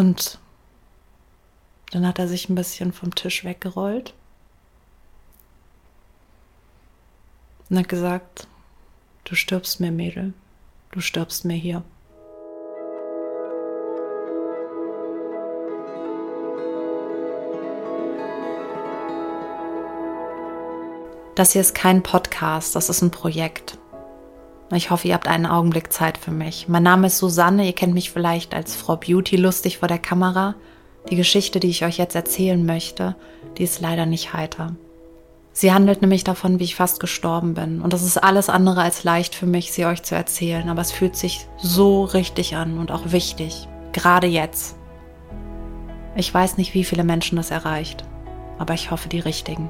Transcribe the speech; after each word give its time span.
Und 0.00 0.38
dann 1.90 2.06
hat 2.06 2.18
er 2.18 2.26
sich 2.26 2.48
ein 2.48 2.54
bisschen 2.54 2.94
vom 2.94 3.14
Tisch 3.14 3.44
weggerollt 3.44 4.14
und 7.68 7.78
hat 7.78 7.90
gesagt, 7.90 8.48
du 9.24 9.34
stirbst 9.34 9.78
mir, 9.78 9.92
Mädel, 9.92 10.32
du 10.92 11.02
stirbst 11.02 11.44
mir 11.44 11.52
hier. 11.52 11.82
Das 21.34 21.52
hier 21.52 21.60
ist 21.60 21.74
kein 21.74 22.02
Podcast, 22.02 22.74
das 22.74 22.88
ist 22.88 23.02
ein 23.02 23.10
Projekt. 23.10 23.76
Ich 24.72 24.90
hoffe, 24.90 25.08
ihr 25.08 25.14
habt 25.14 25.26
einen 25.26 25.46
Augenblick 25.46 25.92
Zeit 25.92 26.16
für 26.16 26.30
mich. 26.30 26.68
Mein 26.68 26.84
Name 26.84 27.08
ist 27.08 27.18
Susanne, 27.18 27.66
ihr 27.66 27.72
kennt 27.72 27.92
mich 27.92 28.10
vielleicht 28.10 28.54
als 28.54 28.76
Frau 28.76 28.96
Beauty 28.96 29.36
lustig 29.36 29.78
vor 29.78 29.88
der 29.88 29.98
Kamera. 29.98 30.54
Die 31.10 31.16
Geschichte, 31.16 31.58
die 31.58 31.70
ich 31.70 31.84
euch 31.84 31.98
jetzt 31.98 32.14
erzählen 32.14 32.64
möchte, 32.64 33.16
die 33.58 33.64
ist 33.64 33.80
leider 33.80 34.06
nicht 34.06 34.32
heiter. 34.32 34.76
Sie 35.52 35.72
handelt 35.72 36.02
nämlich 36.02 36.22
davon, 36.22 36.60
wie 36.60 36.64
ich 36.64 36.76
fast 36.76 37.00
gestorben 37.00 37.54
bin. 37.54 37.82
Und 37.82 37.92
das 37.92 38.04
ist 38.04 38.16
alles 38.16 38.48
andere 38.48 38.82
als 38.82 39.02
leicht 39.02 39.34
für 39.34 39.46
mich, 39.46 39.72
sie 39.72 39.86
euch 39.86 40.04
zu 40.04 40.14
erzählen. 40.14 40.68
Aber 40.68 40.80
es 40.80 40.92
fühlt 40.92 41.16
sich 41.16 41.46
so 41.58 42.04
richtig 42.04 42.54
an 42.54 42.78
und 42.78 42.92
auch 42.92 43.10
wichtig. 43.12 43.66
Gerade 43.92 44.28
jetzt. 44.28 44.76
Ich 46.14 46.32
weiß 46.32 46.56
nicht, 46.58 46.74
wie 46.74 46.84
viele 46.84 47.02
Menschen 47.02 47.36
das 47.36 47.50
erreicht. 47.50 48.04
Aber 48.58 48.74
ich 48.74 48.92
hoffe, 48.92 49.08
die 49.08 49.20
richtigen. 49.20 49.68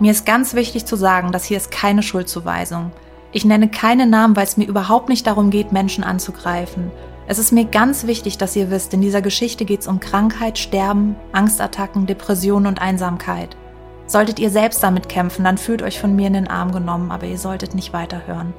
Mir 0.00 0.12
ist 0.12 0.24
ganz 0.24 0.54
wichtig 0.54 0.86
zu 0.86 0.96
sagen, 0.96 1.30
dass 1.30 1.44
hier 1.44 1.58
ist 1.58 1.70
keine 1.70 2.02
Schuldzuweisung. 2.02 2.90
Ich 3.32 3.44
nenne 3.44 3.68
keine 3.68 4.06
Namen, 4.06 4.34
weil 4.34 4.44
es 4.44 4.56
mir 4.56 4.66
überhaupt 4.66 5.10
nicht 5.10 5.26
darum 5.26 5.50
geht, 5.50 5.72
Menschen 5.72 6.02
anzugreifen. 6.02 6.90
Es 7.26 7.38
ist 7.38 7.52
mir 7.52 7.66
ganz 7.66 8.06
wichtig, 8.06 8.38
dass 8.38 8.56
ihr 8.56 8.70
wisst, 8.70 8.94
in 8.94 9.02
dieser 9.02 9.20
Geschichte 9.20 9.66
geht 9.66 9.80
es 9.80 9.86
um 9.86 10.00
Krankheit, 10.00 10.56
Sterben, 10.56 11.16
Angstattacken, 11.32 12.06
Depressionen 12.06 12.66
und 12.66 12.80
Einsamkeit. 12.80 13.58
Solltet 14.06 14.38
ihr 14.38 14.48
selbst 14.48 14.82
damit 14.82 15.10
kämpfen, 15.10 15.44
dann 15.44 15.58
fühlt 15.58 15.82
euch 15.82 16.00
von 16.00 16.16
mir 16.16 16.28
in 16.28 16.32
den 16.32 16.48
Arm 16.48 16.72
genommen, 16.72 17.10
aber 17.10 17.26
ihr 17.26 17.38
solltet 17.38 17.74
nicht 17.74 17.92
weiterhören. 17.92 18.54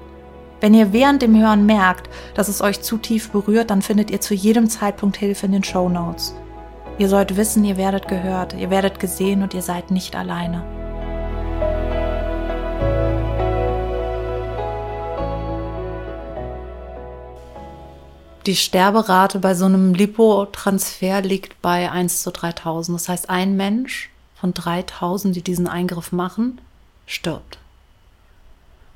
Wenn 0.59 0.75
ihr 0.75 0.93
während 0.93 1.23
dem 1.23 1.35
Hören 1.35 1.65
merkt, 1.65 2.07
dass 2.35 2.49
es 2.49 2.61
euch 2.61 2.81
zu 2.81 2.97
tief 2.99 3.31
berührt, 3.31 3.71
dann 3.71 3.81
findet 3.81 4.11
ihr 4.11 4.21
zu 4.21 4.35
jedem 4.35 4.69
Zeitpunkt 4.69 5.17
Hilfe 5.17 5.47
in 5.47 5.53
den 5.53 5.63
Show 5.63 5.89
Notes. 5.89 6.35
Ihr 6.99 7.09
sollt 7.09 7.35
wissen, 7.35 7.65
ihr 7.65 7.77
werdet 7.77 8.07
gehört, 8.07 8.53
ihr 8.53 8.69
werdet 8.69 8.99
gesehen 8.99 9.41
und 9.41 9.55
ihr 9.55 9.63
seid 9.63 9.89
nicht 9.89 10.15
alleine. 10.15 10.80
Die 18.45 18.55
Sterberate 18.55 19.39
bei 19.39 19.53
so 19.53 19.65
einem 19.65 19.93
Lipotransfer 19.93 21.21
liegt 21.21 21.61
bei 21.61 21.91
1 21.91 22.23
zu 22.23 22.31
3000. 22.31 22.99
Das 22.99 23.09
heißt, 23.09 23.29
ein 23.29 23.55
Mensch 23.55 24.09
von 24.35 24.53
3000, 24.53 25.35
die 25.35 25.41
diesen 25.41 25.67
Eingriff 25.67 26.11
machen, 26.11 26.59
stirbt. 27.05 27.59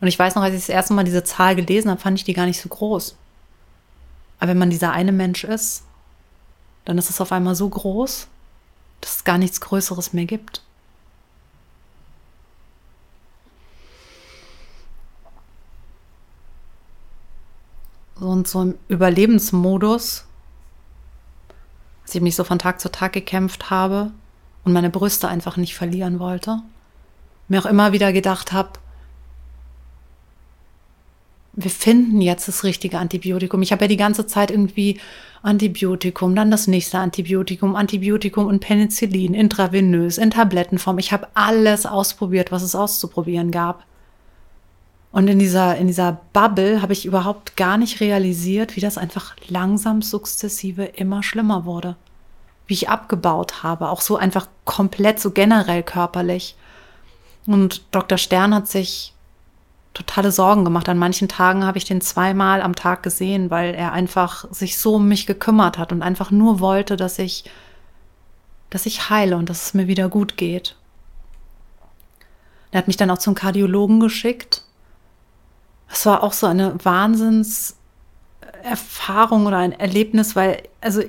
Und 0.02 0.08
ich 0.08 0.18
weiß 0.18 0.36
noch, 0.36 0.44
als 0.44 0.54
ich 0.54 0.62
das 0.62 0.70
erste 0.70 0.94
Mal 0.94 1.06
diese 1.06 1.24
Zahl 1.24 1.56
gelesen 1.56 1.90
habe, 1.90 2.02
fand 2.02 2.18
ich 2.18 2.24
die 2.24 2.34
gar 2.34 2.46
nicht 2.46 2.62
so 2.62 2.70
groß. 2.70 3.16
Aber 4.40 4.50
wenn 4.50 4.58
man 4.58 4.70
dieser 4.70 4.92
eine 4.92 5.12
Mensch 5.12 5.44
ist, 5.44 5.84
dann 6.84 6.98
ist 6.98 7.10
es 7.10 7.22
auf 7.22 7.32
einmal 7.32 7.56
so 7.56 7.70
groß, 7.70 8.28
dass 9.02 9.18
es 9.18 9.24
gar 9.24 9.38
nichts 9.38 9.62
Größeres 9.62 10.14
mehr 10.14 10.26
gibt. 10.26 10.62
Und 18.20 18.48
so 18.48 18.62
im 18.62 18.76
Überlebensmodus, 18.88 20.26
als 22.04 22.16
ich 22.16 22.22
mich 22.22 22.36
so 22.36 22.44
von 22.44 22.60
Tag 22.60 22.80
zu 22.80 22.92
Tag 22.92 23.14
gekämpft 23.14 23.70
habe 23.70 24.12
und 24.64 24.74
meine 24.74 24.90
Brüste 24.90 25.28
einfach 25.28 25.58
nicht 25.58 25.76
verlieren 25.76 26.20
wollte. 26.20 26.62
Mir 27.48 27.62
auch 27.62 27.66
immer 27.66 27.92
wieder 27.92 28.14
gedacht 28.14 28.52
habe, 28.52 28.72
wir 31.54 31.72
finden 31.72 32.20
jetzt 32.20 32.48
das 32.48 32.64
richtige 32.64 33.00
Antibiotikum. 33.00 33.62
Ich 33.62 33.72
habe 33.72 33.86
ja 33.86 33.88
die 33.88 33.98
ganze 33.98 34.28
Zeit 34.28 34.52
irgendwie 34.52 35.00
Antibiotikum, 35.42 36.36
dann 36.36 36.52
das 36.52 36.68
nächste 36.68 37.00
Antibiotikum, 37.00 37.76
Antibiotikum 37.76 38.48
und 38.48 38.60
Penicillin, 38.60 39.34
intravenös, 39.34 40.18
in 40.18 40.32
Tablettenform. 40.32 40.98
Ich 41.00 41.14
habe 41.14 41.28
alles 41.34 41.86
ausprobiert, 41.86 42.52
was 42.52 42.62
es 42.62 42.76
auszuprobieren 42.76 43.52
gab. 43.52 43.86
Und 45.16 45.30
in 45.30 45.40
dieser, 45.40 45.78
in 45.78 45.88
dieser 45.88 46.20
Bubble 46.34 46.82
habe 46.82 46.92
ich 46.92 47.06
überhaupt 47.06 47.56
gar 47.56 47.78
nicht 47.78 48.02
realisiert, 48.02 48.76
wie 48.76 48.82
das 48.82 48.98
einfach 48.98 49.34
langsam 49.48 50.02
sukzessive 50.02 50.84
immer 50.84 51.24
schlimmer 51.24 51.64
wurde. 51.64 51.96
Wie 52.68 52.74
ich 52.74 52.90
abgebaut 52.90 53.64
habe, 53.64 53.88
auch 53.88 54.02
so 54.02 54.18
einfach 54.18 54.50
komplett, 54.66 55.22
so 55.22 55.32
generell 55.32 55.84
körperlich. 55.84 56.58
Und 57.46 57.84
Dr. 57.92 58.18
Stern 58.18 58.54
hat 58.54 58.68
sich 58.68 59.14
totale 59.94 60.34
Sorgen 60.34 60.66
gemacht. 60.66 60.90
An 60.90 60.98
manchen 60.98 61.30
Tagen 61.30 61.64
habe 61.64 61.78
ich 61.78 61.86
den 61.86 62.02
zweimal 62.02 62.62
am 62.62 62.76
Tag 62.76 63.02
gesehen, 63.02 63.50
weil 63.50 63.74
er 63.74 63.94
einfach 63.94 64.52
sich 64.52 64.78
so 64.78 64.96
um 64.96 65.08
mich 65.08 65.26
gekümmert 65.26 65.78
hat 65.78 65.94
und 65.94 66.02
einfach 66.02 66.30
nur 66.30 66.60
wollte, 66.60 66.98
dass 66.98 67.20
ich, 67.20 67.46
dass 68.70 68.86
ich 68.86 69.10
heile 69.10 69.38
und 69.38 69.50
dass 69.50 69.68
es 69.68 69.74
mir 69.74 69.88
wieder 69.88 70.10
gut 70.10 70.36
geht. 70.36 70.76
Er 72.72 72.80
hat 72.80 72.88
mich 72.88 72.98
dann 72.98 73.12
auch 73.12 73.20
zum 73.20 73.34
Kardiologen 73.34 74.02
geschickt 74.02 74.65
es 75.90 76.06
war 76.06 76.24
auch 76.24 76.34
so 76.34 76.48
eine 76.48 76.76
Wahnsinnserfahrung 76.84 79.46
oder 79.46 79.58
ein 79.58 79.72
Erlebnis, 79.72 80.36
weil, 80.36 80.64
also 80.82 81.02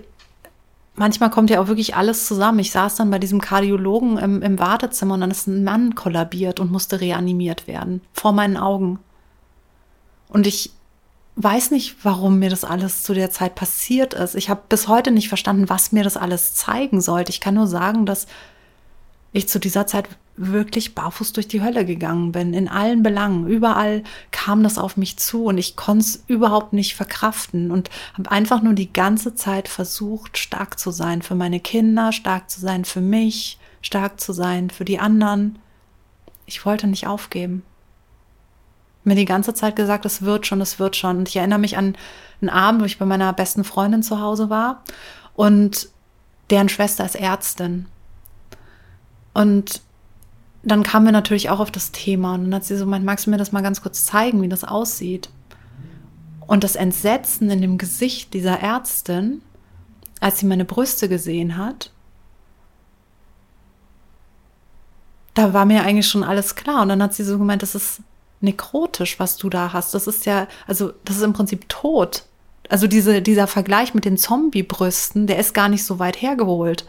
manchmal 0.94 1.30
kommt 1.30 1.50
ja 1.50 1.60
auch 1.60 1.68
wirklich 1.68 1.96
alles 1.96 2.26
zusammen. 2.26 2.58
Ich 2.58 2.72
saß 2.72 2.96
dann 2.96 3.10
bei 3.10 3.18
diesem 3.18 3.40
Kardiologen 3.40 4.18
im, 4.18 4.42
im 4.42 4.58
Wartezimmer 4.58 5.14
und 5.14 5.20
dann 5.20 5.30
ist 5.30 5.46
ein 5.46 5.64
Mann 5.64 5.94
kollabiert 5.94 6.60
und 6.60 6.72
musste 6.72 7.00
reanimiert 7.00 7.66
werden, 7.66 8.00
vor 8.12 8.32
meinen 8.32 8.56
Augen. 8.56 8.98
Und 10.28 10.46
ich 10.46 10.72
weiß 11.36 11.70
nicht, 11.70 11.96
warum 12.02 12.38
mir 12.38 12.50
das 12.50 12.64
alles 12.64 13.02
zu 13.02 13.14
der 13.14 13.30
Zeit 13.30 13.54
passiert 13.54 14.14
ist. 14.14 14.34
Ich 14.34 14.48
habe 14.48 14.62
bis 14.68 14.88
heute 14.88 15.10
nicht 15.10 15.28
verstanden, 15.28 15.68
was 15.68 15.92
mir 15.92 16.02
das 16.02 16.16
alles 16.16 16.54
zeigen 16.54 17.00
sollte. 17.00 17.30
Ich 17.30 17.40
kann 17.40 17.54
nur 17.54 17.66
sagen, 17.66 18.06
dass 18.06 18.26
ich 19.36 19.48
zu 19.48 19.58
dieser 19.58 19.86
Zeit 19.86 20.08
wirklich 20.36 20.94
barfuß 20.94 21.32
durch 21.32 21.48
die 21.48 21.62
Hölle 21.62 21.84
gegangen 21.84 22.32
bin, 22.32 22.54
in 22.54 22.68
allen 22.68 23.02
Belangen. 23.02 23.46
Überall 23.46 24.02
kam 24.30 24.62
das 24.62 24.78
auf 24.78 24.96
mich 24.96 25.18
zu 25.18 25.44
und 25.44 25.58
ich 25.58 25.76
konnte 25.76 26.04
es 26.04 26.24
überhaupt 26.26 26.72
nicht 26.72 26.94
verkraften 26.94 27.70
und 27.70 27.90
habe 28.14 28.30
einfach 28.30 28.62
nur 28.62 28.74
die 28.74 28.92
ganze 28.92 29.34
Zeit 29.34 29.68
versucht, 29.68 30.38
stark 30.38 30.78
zu 30.78 30.90
sein 30.90 31.22
für 31.22 31.34
meine 31.34 31.60
Kinder, 31.60 32.12
stark 32.12 32.50
zu 32.50 32.60
sein 32.60 32.84
für 32.84 33.00
mich, 33.00 33.58
stark 33.82 34.20
zu 34.20 34.32
sein 34.32 34.70
für 34.70 34.84
die 34.84 34.98
anderen. 34.98 35.58
Ich 36.46 36.64
wollte 36.64 36.86
nicht 36.86 37.06
aufgeben. 37.06 37.62
Mir 39.04 39.14
die 39.14 39.24
ganze 39.24 39.54
Zeit 39.54 39.76
gesagt, 39.76 40.04
es 40.04 40.22
wird 40.22 40.46
schon, 40.46 40.60
es 40.60 40.78
wird 40.78 40.96
schon. 40.96 41.18
Und 41.18 41.28
ich 41.28 41.36
erinnere 41.36 41.58
mich 41.58 41.76
an 41.76 41.96
einen 42.40 42.50
Abend, 42.50 42.82
wo 42.82 42.84
ich 42.84 42.98
bei 42.98 43.06
meiner 43.06 43.32
besten 43.32 43.64
Freundin 43.64 44.02
zu 44.02 44.20
Hause 44.20 44.50
war 44.50 44.82
und 45.34 45.88
deren 46.50 46.68
Schwester 46.68 47.04
ist 47.04 47.16
Ärztin. 47.16 47.86
Und 49.36 49.82
dann 50.62 50.82
kamen 50.82 51.04
wir 51.04 51.12
natürlich 51.12 51.50
auch 51.50 51.60
auf 51.60 51.70
das 51.70 51.92
Thema 51.92 52.34
und 52.34 52.44
dann 52.44 52.54
hat 52.54 52.64
sie 52.64 52.74
so 52.74 52.86
gemeint, 52.86 53.04
magst 53.04 53.26
du 53.26 53.30
mir 53.30 53.36
das 53.36 53.52
mal 53.52 53.60
ganz 53.60 53.82
kurz 53.82 54.06
zeigen, 54.06 54.40
wie 54.40 54.48
das 54.48 54.64
aussieht? 54.64 55.28
Und 56.46 56.64
das 56.64 56.74
Entsetzen 56.74 57.50
in 57.50 57.60
dem 57.60 57.76
Gesicht 57.76 58.32
dieser 58.32 58.60
Ärztin, 58.60 59.42
als 60.20 60.38
sie 60.38 60.46
meine 60.46 60.64
Brüste 60.64 61.10
gesehen 61.10 61.58
hat, 61.58 61.90
da 65.34 65.52
war 65.52 65.66
mir 65.66 65.82
eigentlich 65.82 66.08
schon 66.08 66.24
alles 66.24 66.54
klar. 66.54 66.80
Und 66.80 66.88
dann 66.88 67.02
hat 67.02 67.12
sie 67.12 67.22
so 67.22 67.36
gemeint, 67.36 67.60
das 67.60 67.74
ist 67.74 68.00
nekrotisch, 68.40 69.20
was 69.20 69.36
du 69.36 69.50
da 69.50 69.74
hast. 69.74 69.92
Das 69.92 70.06
ist 70.06 70.24
ja, 70.24 70.48
also 70.66 70.94
das 71.04 71.18
ist 71.18 71.22
im 71.22 71.34
Prinzip 71.34 71.68
tot. 71.68 72.24
Also 72.70 72.86
diese, 72.86 73.20
dieser 73.20 73.46
Vergleich 73.46 73.92
mit 73.92 74.06
den 74.06 74.16
Zombie-Brüsten, 74.16 75.26
der 75.26 75.38
ist 75.38 75.52
gar 75.52 75.68
nicht 75.68 75.84
so 75.84 75.98
weit 75.98 76.22
hergeholt. 76.22 76.86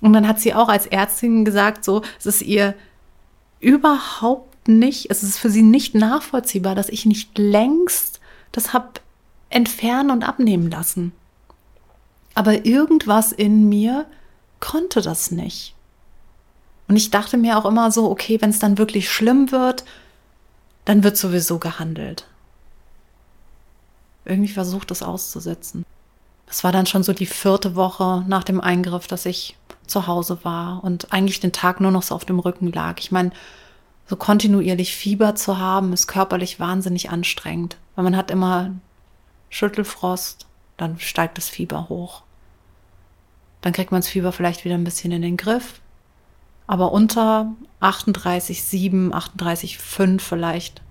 Und 0.00 0.12
dann 0.12 0.28
hat 0.28 0.40
sie 0.40 0.54
auch 0.54 0.68
als 0.68 0.86
Ärztin 0.86 1.44
gesagt, 1.44 1.84
so, 1.84 2.02
es 2.18 2.26
ist 2.26 2.42
ihr 2.42 2.74
überhaupt 3.60 4.68
nicht, 4.68 5.10
es 5.10 5.22
ist 5.22 5.38
für 5.38 5.50
sie 5.50 5.62
nicht 5.62 5.94
nachvollziehbar, 5.94 6.74
dass 6.74 6.88
ich 6.88 7.06
nicht 7.06 7.36
längst 7.38 8.20
das 8.52 8.72
hab 8.72 9.00
entfernen 9.50 10.10
und 10.10 10.24
abnehmen 10.24 10.70
lassen. 10.70 11.12
Aber 12.34 12.64
irgendwas 12.64 13.32
in 13.32 13.68
mir 13.68 14.06
konnte 14.60 15.00
das 15.00 15.30
nicht. 15.30 15.74
Und 16.86 16.96
ich 16.96 17.10
dachte 17.10 17.36
mir 17.36 17.58
auch 17.58 17.66
immer 17.66 17.90
so, 17.90 18.10
okay, 18.10 18.40
wenn 18.40 18.50
es 18.50 18.58
dann 18.58 18.78
wirklich 18.78 19.10
schlimm 19.10 19.50
wird, 19.50 19.84
dann 20.84 21.04
wird 21.04 21.16
sowieso 21.16 21.58
gehandelt. 21.58 22.26
Irgendwie 24.24 24.52
versucht 24.52 24.90
es 24.90 25.02
auszusetzen. 25.02 25.84
Es 26.46 26.64
war 26.64 26.72
dann 26.72 26.86
schon 26.86 27.02
so 27.02 27.12
die 27.12 27.26
vierte 27.26 27.76
Woche 27.76 28.24
nach 28.26 28.44
dem 28.44 28.60
Eingriff, 28.60 29.06
dass 29.06 29.26
ich 29.26 29.57
zu 29.88 30.06
Hause 30.06 30.38
war 30.42 30.84
und 30.84 31.12
eigentlich 31.12 31.40
den 31.40 31.52
Tag 31.52 31.80
nur 31.80 31.90
noch 31.90 32.02
so 32.02 32.14
auf 32.14 32.24
dem 32.24 32.38
Rücken 32.38 32.72
lag. 32.72 32.98
Ich 32.98 33.10
meine, 33.10 33.30
so 34.06 34.16
kontinuierlich 34.16 34.96
Fieber 34.96 35.34
zu 35.34 35.58
haben, 35.58 35.92
ist 35.92 36.06
körperlich 36.06 36.60
wahnsinnig 36.60 37.10
anstrengend, 37.10 37.76
weil 37.94 38.04
man 38.04 38.16
hat 38.16 38.30
immer 38.30 38.70
Schüttelfrost, 39.50 40.46
dann 40.76 40.98
steigt 40.98 41.36
das 41.36 41.48
Fieber 41.48 41.88
hoch. 41.88 42.22
Dann 43.60 43.72
kriegt 43.72 43.92
man 43.92 44.00
das 44.00 44.08
Fieber 44.08 44.32
vielleicht 44.32 44.64
wieder 44.64 44.76
ein 44.76 44.84
bisschen 44.84 45.12
in 45.12 45.22
den 45.22 45.36
Griff. 45.36 45.80
Aber 46.66 46.92
unter 46.92 47.52
38,7, 47.80 49.10
38,5 49.10 50.20
vielleicht 50.20 50.82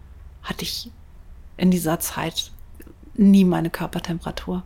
hatte 0.44 0.64
ich 0.64 0.92
in 1.56 1.72
dieser 1.72 2.00
Zeit 2.00 2.52
nie 3.14 3.46
meine 3.46 3.70
Körpertemperatur. 3.70 4.64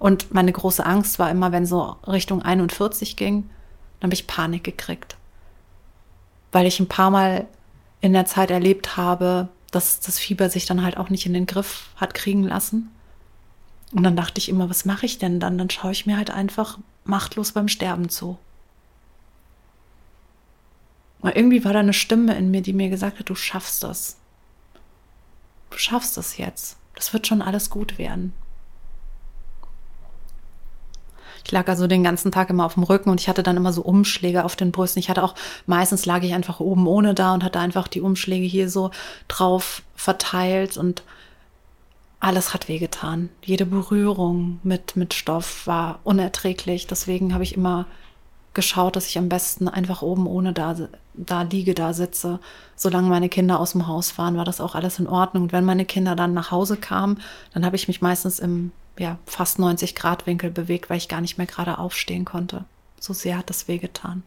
Und 0.00 0.32
meine 0.32 0.50
große 0.50 0.84
Angst 0.84 1.18
war 1.18 1.30
immer, 1.30 1.52
wenn 1.52 1.66
so 1.66 1.96
Richtung 2.06 2.40
41 2.40 3.16
ging, 3.16 3.50
dann 4.00 4.08
habe 4.08 4.14
ich 4.14 4.26
Panik 4.26 4.64
gekriegt. 4.64 5.16
Weil 6.52 6.66
ich 6.66 6.80
ein 6.80 6.88
paar 6.88 7.10
Mal 7.10 7.46
in 8.00 8.14
der 8.14 8.24
Zeit 8.24 8.50
erlebt 8.50 8.96
habe, 8.96 9.50
dass 9.70 10.00
das 10.00 10.18
Fieber 10.18 10.48
sich 10.48 10.64
dann 10.64 10.82
halt 10.82 10.96
auch 10.96 11.10
nicht 11.10 11.26
in 11.26 11.34
den 11.34 11.44
Griff 11.44 11.90
hat 11.96 12.14
kriegen 12.14 12.44
lassen. 12.44 12.90
Und 13.92 14.02
dann 14.02 14.16
dachte 14.16 14.38
ich 14.38 14.48
immer, 14.48 14.70
was 14.70 14.86
mache 14.86 15.04
ich 15.04 15.18
denn 15.18 15.38
dann? 15.38 15.58
Dann 15.58 15.68
schaue 15.68 15.92
ich 15.92 16.06
mir 16.06 16.16
halt 16.16 16.30
einfach 16.30 16.78
machtlos 17.04 17.52
beim 17.52 17.68
Sterben 17.68 18.08
zu. 18.08 18.38
Und 21.20 21.36
irgendwie 21.36 21.62
war 21.62 21.74
da 21.74 21.80
eine 21.80 21.92
Stimme 21.92 22.34
in 22.38 22.50
mir, 22.50 22.62
die 22.62 22.72
mir 22.72 22.88
gesagt 22.88 23.18
hat, 23.18 23.28
du 23.28 23.34
schaffst 23.34 23.82
das. 23.82 24.16
Du 25.68 25.76
schaffst 25.76 26.16
das 26.16 26.38
jetzt. 26.38 26.78
Das 26.94 27.12
wird 27.12 27.26
schon 27.26 27.42
alles 27.42 27.68
gut 27.68 27.98
werden. 27.98 28.32
Ich 31.44 31.52
lag 31.52 31.68
also 31.68 31.86
den 31.86 32.04
ganzen 32.04 32.32
Tag 32.32 32.50
immer 32.50 32.66
auf 32.66 32.74
dem 32.74 32.82
Rücken 32.82 33.10
und 33.10 33.20
ich 33.20 33.28
hatte 33.28 33.42
dann 33.42 33.56
immer 33.56 33.72
so 33.72 33.82
Umschläge 33.82 34.44
auf 34.44 34.56
den 34.56 34.72
Brüsten. 34.72 35.00
Ich 35.00 35.10
hatte 35.10 35.22
auch, 35.22 35.34
meistens 35.66 36.06
lag 36.06 36.22
ich 36.22 36.34
einfach 36.34 36.60
oben 36.60 36.86
ohne 36.86 37.14
da 37.14 37.34
und 37.34 37.44
hatte 37.44 37.60
einfach 37.60 37.88
die 37.88 38.00
Umschläge 38.00 38.46
hier 38.46 38.68
so 38.68 38.90
drauf 39.28 39.82
verteilt 39.94 40.76
und 40.76 41.02
alles 42.20 42.52
hat 42.52 42.68
wehgetan. 42.68 43.30
Jede 43.42 43.64
Berührung 43.64 44.60
mit, 44.62 44.94
mit 44.94 45.14
Stoff 45.14 45.66
war 45.66 46.00
unerträglich. 46.04 46.86
Deswegen 46.86 47.32
habe 47.32 47.44
ich 47.44 47.56
immer 47.56 47.86
geschaut, 48.52 48.96
dass 48.96 49.06
ich 49.06 49.16
am 49.16 49.28
besten 49.28 49.68
einfach 49.68 50.02
oben 50.02 50.26
ohne 50.26 50.52
da, 50.52 50.76
da 51.14 51.42
liege, 51.42 51.74
da 51.74 51.94
sitze. 51.94 52.38
Solange 52.76 53.08
meine 53.08 53.30
Kinder 53.30 53.58
aus 53.58 53.72
dem 53.72 53.86
Haus 53.86 54.18
waren, 54.18 54.36
war 54.36 54.44
das 54.44 54.60
auch 54.60 54.74
alles 54.74 54.98
in 54.98 55.06
Ordnung. 55.06 55.44
Und 55.44 55.52
wenn 55.52 55.64
meine 55.64 55.86
Kinder 55.86 56.14
dann 56.14 56.34
nach 56.34 56.50
Hause 56.50 56.76
kamen, 56.76 57.20
dann 57.54 57.64
habe 57.64 57.76
ich 57.76 57.88
mich 57.88 58.02
meistens 58.02 58.38
im 58.38 58.72
ja, 58.98 59.18
fast 59.26 59.58
90 59.58 59.94
Grad 59.94 60.26
Winkel 60.26 60.50
bewegt, 60.50 60.90
weil 60.90 60.98
ich 60.98 61.08
gar 61.08 61.20
nicht 61.20 61.38
mehr 61.38 61.46
gerade 61.46 61.78
aufstehen 61.78 62.24
konnte. 62.24 62.64
So 62.98 63.12
sehr 63.12 63.38
hat 63.38 63.48
das 63.48 63.68
wehgetan. 63.68 64.22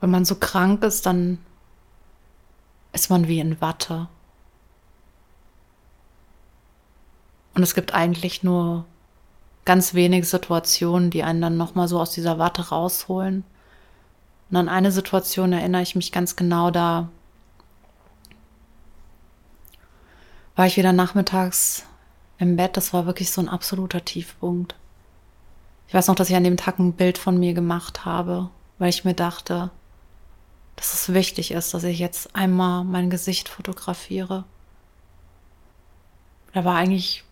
Wenn 0.00 0.10
man 0.10 0.24
so 0.24 0.34
krank 0.34 0.82
ist, 0.82 1.06
dann 1.06 1.38
ist 2.92 3.08
man 3.08 3.28
wie 3.28 3.40
in 3.40 3.60
Watte. 3.60 4.08
Und 7.54 7.62
es 7.62 7.74
gibt 7.74 7.94
eigentlich 7.94 8.42
nur 8.42 8.84
ganz 9.64 9.94
wenige 9.94 10.26
Situationen, 10.26 11.10
die 11.10 11.22
einen 11.22 11.40
dann 11.40 11.56
nochmal 11.56 11.88
so 11.88 12.00
aus 12.00 12.10
dieser 12.10 12.38
Watte 12.38 12.68
rausholen. 12.68 13.44
Und 14.50 14.56
an 14.56 14.68
eine 14.68 14.92
Situation 14.92 15.52
erinnere 15.52 15.82
ich 15.82 15.94
mich 15.94 16.12
ganz 16.12 16.36
genau, 16.36 16.70
da 16.70 17.08
war 20.56 20.66
ich 20.66 20.76
wieder 20.76 20.92
nachmittags 20.92 21.86
im 22.42 22.56
Bett. 22.56 22.76
Das 22.76 22.92
war 22.92 23.06
wirklich 23.06 23.30
so 23.30 23.40
ein 23.40 23.48
absoluter 23.48 24.04
Tiefpunkt. 24.04 24.74
Ich 25.86 25.94
weiß 25.94 26.08
noch, 26.08 26.14
dass 26.14 26.28
ich 26.28 26.36
an 26.36 26.44
dem 26.44 26.56
Tag 26.56 26.78
ein 26.78 26.92
Bild 26.92 27.16
von 27.16 27.38
mir 27.38 27.54
gemacht 27.54 28.04
habe, 28.04 28.50
weil 28.78 28.90
ich 28.90 29.04
mir 29.04 29.14
dachte, 29.14 29.70
dass 30.76 30.92
es 30.92 31.12
wichtig 31.12 31.52
ist, 31.52 31.72
dass 31.72 31.84
ich 31.84 31.98
jetzt 31.98 32.34
einmal 32.34 32.82
mein 32.84 33.10
Gesicht 33.10 33.48
fotografiere. 33.48 34.44
Da 36.52 36.64
war 36.64 36.76
eigentlich 36.76 37.24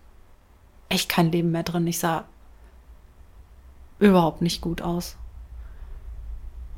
echt 0.88 1.08
kein 1.08 1.32
Leben 1.32 1.50
mehr 1.50 1.62
drin. 1.62 1.86
Ich 1.86 1.98
sah 1.98 2.24
überhaupt 3.98 4.42
nicht 4.42 4.60
gut 4.60 4.80
aus. 4.80 5.16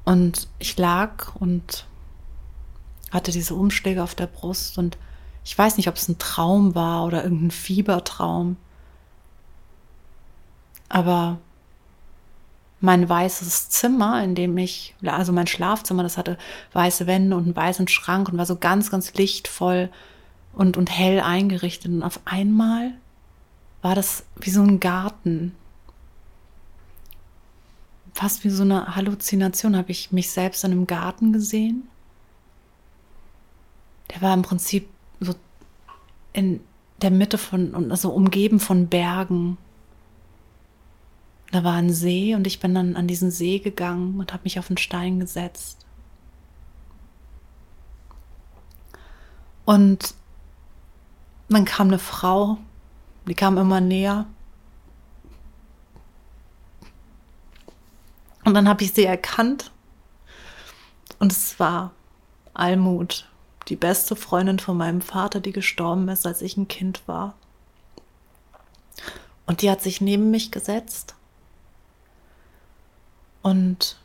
Und 0.04 0.48
ich 0.58 0.76
lag 0.78 1.36
und 1.36 1.86
hatte 3.10 3.30
diese 3.30 3.54
Umschläge 3.54 4.02
auf 4.02 4.14
der 4.14 4.26
Brust 4.26 4.78
und 4.78 4.96
ich 5.44 5.56
weiß 5.56 5.76
nicht, 5.76 5.88
ob 5.88 5.96
es 5.96 6.08
ein 6.08 6.18
Traum 6.18 6.74
war 6.74 7.04
oder 7.04 7.24
irgendein 7.24 7.50
Fiebertraum. 7.50 8.56
Aber 10.88 11.38
mein 12.80 13.08
weißes 13.08 13.70
Zimmer, 13.70 14.22
in 14.22 14.34
dem 14.34 14.56
ich, 14.58 14.94
also 15.04 15.32
mein 15.32 15.46
Schlafzimmer, 15.46 16.02
das 16.02 16.18
hatte 16.18 16.36
weiße 16.72 17.06
Wände 17.06 17.36
und 17.36 17.44
einen 17.44 17.56
weißen 17.56 17.88
Schrank 17.88 18.28
und 18.28 18.38
war 18.38 18.46
so 18.46 18.56
ganz, 18.56 18.90
ganz 18.90 19.14
lichtvoll 19.14 19.90
und, 20.52 20.76
und 20.76 20.90
hell 20.90 21.20
eingerichtet. 21.20 21.90
Und 21.90 22.02
auf 22.02 22.20
einmal 22.24 22.92
war 23.82 23.94
das 23.94 24.24
wie 24.36 24.50
so 24.50 24.62
ein 24.62 24.80
Garten. 24.80 25.54
Fast 28.14 28.44
wie 28.44 28.50
so 28.50 28.62
eine 28.62 28.94
Halluzination 28.94 29.76
habe 29.76 29.90
ich 29.90 30.12
mich 30.12 30.30
selbst 30.30 30.62
in 30.64 30.72
einem 30.72 30.86
Garten 30.86 31.32
gesehen. 31.32 31.88
Der 34.10 34.20
war 34.20 34.34
im 34.34 34.42
Prinzip 34.42 34.88
so 35.24 35.34
in 36.32 36.60
der 37.00 37.10
Mitte 37.10 37.38
von, 37.38 37.90
also 37.90 38.10
umgeben 38.10 38.60
von 38.60 38.88
Bergen. 38.88 39.58
Da 41.50 41.64
war 41.64 41.74
ein 41.74 41.92
See 41.92 42.34
und 42.34 42.46
ich 42.46 42.60
bin 42.60 42.74
dann 42.74 42.96
an 42.96 43.06
diesen 43.06 43.30
See 43.30 43.58
gegangen 43.58 44.18
und 44.18 44.32
habe 44.32 44.44
mich 44.44 44.58
auf 44.58 44.70
einen 44.70 44.78
Stein 44.78 45.20
gesetzt. 45.20 45.84
Und 49.64 50.14
dann 51.48 51.64
kam 51.64 51.88
eine 51.88 51.98
Frau, 51.98 52.58
die 53.26 53.34
kam 53.34 53.58
immer 53.58 53.80
näher. 53.80 54.26
Und 58.44 58.54
dann 58.54 58.68
habe 58.68 58.82
ich 58.82 58.92
sie 58.92 59.04
erkannt. 59.04 59.70
Und 61.18 61.30
es 61.30 61.60
war 61.60 61.92
Almut 62.54 63.28
die 63.68 63.76
beste 63.76 64.16
Freundin 64.16 64.58
von 64.58 64.76
meinem 64.76 65.00
Vater, 65.00 65.40
die 65.40 65.52
gestorben 65.52 66.08
ist, 66.08 66.26
als 66.26 66.42
ich 66.42 66.56
ein 66.56 66.68
Kind 66.68 67.02
war. 67.06 67.34
Und 69.46 69.62
die 69.62 69.70
hat 69.70 69.82
sich 69.82 70.00
neben 70.00 70.30
mich 70.30 70.50
gesetzt 70.50 71.14
und 73.42 73.96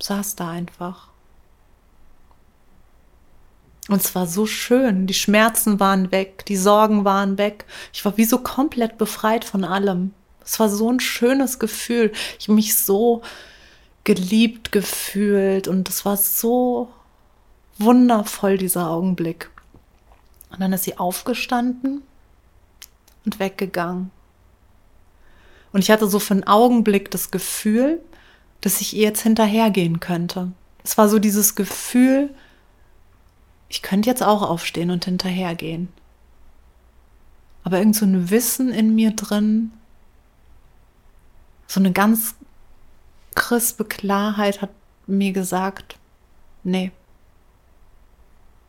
saß 0.00 0.36
da 0.36 0.50
einfach. 0.50 1.08
Und 3.88 4.02
es 4.02 4.14
war 4.14 4.26
so 4.26 4.46
schön. 4.46 5.06
Die 5.06 5.14
Schmerzen 5.14 5.80
waren 5.80 6.12
weg, 6.12 6.44
die 6.44 6.58
Sorgen 6.58 7.04
waren 7.04 7.38
weg. 7.38 7.64
Ich 7.92 8.04
war 8.04 8.16
wie 8.18 8.26
so 8.26 8.38
komplett 8.38 8.98
befreit 8.98 9.44
von 9.44 9.64
allem. 9.64 10.12
Es 10.44 10.60
war 10.60 10.68
so 10.68 10.90
ein 10.90 11.00
schönes 11.00 11.58
Gefühl. 11.58 12.12
Ich 12.38 12.48
habe 12.48 12.54
mich 12.54 12.76
so 12.76 13.22
geliebt 14.04 14.72
gefühlt 14.72 15.68
und 15.68 15.88
es 15.88 16.04
war 16.04 16.16
so 16.16 16.90
wundervoll, 17.78 18.58
dieser 18.58 18.90
Augenblick. 18.90 19.50
Und 20.50 20.60
dann 20.60 20.72
ist 20.72 20.84
sie 20.84 20.98
aufgestanden 20.98 22.02
und 23.24 23.38
weggegangen. 23.38 24.10
Und 25.72 25.80
ich 25.80 25.90
hatte 25.90 26.08
so 26.08 26.18
für 26.18 26.34
einen 26.34 26.44
Augenblick 26.44 27.10
das 27.10 27.30
Gefühl, 27.30 28.00
dass 28.60 28.80
ich 28.80 28.96
ihr 28.96 29.04
jetzt 29.04 29.22
hinterhergehen 29.22 30.00
könnte. 30.00 30.52
Es 30.82 30.96
war 30.98 31.08
so 31.08 31.18
dieses 31.18 31.54
Gefühl, 31.54 32.34
ich 33.68 33.82
könnte 33.82 34.08
jetzt 34.08 34.22
auch 34.22 34.42
aufstehen 34.42 34.90
und 34.90 35.04
hinterhergehen. 35.04 35.88
Aber 37.64 37.78
irgend 37.78 37.96
so 37.96 38.06
ein 38.06 38.30
Wissen 38.30 38.70
in 38.70 38.94
mir 38.94 39.10
drin, 39.10 39.72
so 41.66 41.80
eine 41.80 41.92
ganz 41.92 42.34
crispe 43.34 43.84
Klarheit 43.84 44.62
hat 44.62 44.70
mir 45.06 45.32
gesagt, 45.32 45.98
nee, 46.64 46.90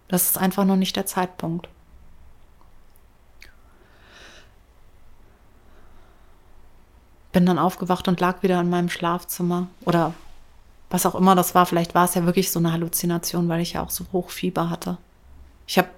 das 0.10 0.25
ist 0.25 0.38
einfach 0.38 0.66
noch 0.66 0.75
nicht 0.75 0.96
der 0.96 1.06
Zeitpunkt. 1.06 1.70
Bin 7.32 7.46
dann 7.46 7.60
aufgewacht 7.60 8.08
und 8.08 8.20
lag 8.20 8.42
wieder 8.42 8.60
in 8.60 8.72
meinem 8.72 8.89
Schlafzimmer 8.89 9.68
oder 9.86 10.13
was 10.89 11.06
auch 11.06 11.13
immer 11.13 11.36
das 11.36 11.54
war. 11.54 11.68
Vielleicht 11.68 11.94
war 11.94 12.06
es 12.06 12.16
ja 12.16 12.25
wirklich 12.25 12.51
so 12.51 12.58
eine 12.58 12.72
Halluzination, 12.72 13.48
weil 13.48 13.62
ich 13.62 13.74
ja 13.74 13.84
auch 13.84 13.92
so 13.92 14.06
Hochfieber 14.12 14.72
hatte. 14.72 14.98
Ich 15.68 15.78
habe 15.78 15.89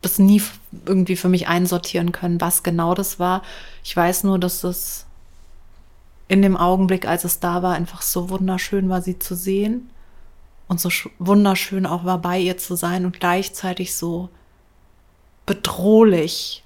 das 0.00 0.18
nie 0.18 0.42
irgendwie 0.86 1.16
für 1.16 1.28
mich 1.28 1.46
einsortieren 1.46 2.12
können, 2.12 2.40
was 2.40 2.62
genau 2.62 2.94
das 2.94 3.18
war. 3.18 3.42
Ich 3.84 3.94
weiß 3.94 4.24
nur, 4.24 4.38
dass 4.38 4.64
es 4.64 5.04
in 6.28 6.40
dem 6.40 6.56
Augenblick, 6.56 7.06
als 7.06 7.24
es 7.24 7.38
da 7.38 7.62
war, 7.62 7.74
einfach 7.74 8.00
so 8.00 8.30
wunderschön 8.30 8.88
war, 8.88 9.02
sie 9.02 9.18
zu 9.18 9.34
sehen 9.34 9.90
und 10.68 10.80
so 10.80 10.90
wunderschön 11.18 11.86
auch 11.86 12.04
war, 12.04 12.18
bei 12.18 12.38
ihr 12.38 12.58
zu 12.58 12.76
sein 12.76 13.06
und 13.06 13.18
gleichzeitig 13.18 13.96
so 13.96 14.28
bedrohlich, 15.46 16.62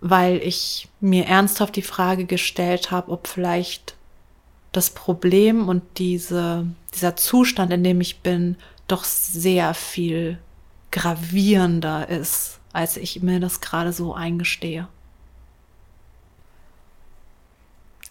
weil 0.00 0.38
ich 0.38 0.88
mir 1.00 1.26
ernsthaft 1.26 1.76
die 1.76 1.82
Frage 1.82 2.24
gestellt 2.24 2.90
habe, 2.90 3.12
ob 3.12 3.28
vielleicht 3.28 3.94
das 4.72 4.90
Problem 4.90 5.68
und 5.68 5.82
diese, 5.98 6.66
dieser 6.94 7.16
Zustand, 7.16 7.72
in 7.72 7.84
dem 7.84 8.00
ich 8.00 8.20
bin, 8.20 8.56
doch 8.88 9.04
sehr 9.04 9.74
viel 9.74 10.38
gravierender 10.90 12.08
ist, 12.08 12.60
als 12.72 12.96
ich 12.96 13.22
mir 13.22 13.40
das 13.40 13.60
gerade 13.60 13.92
so 13.92 14.14
eingestehe. 14.14 14.88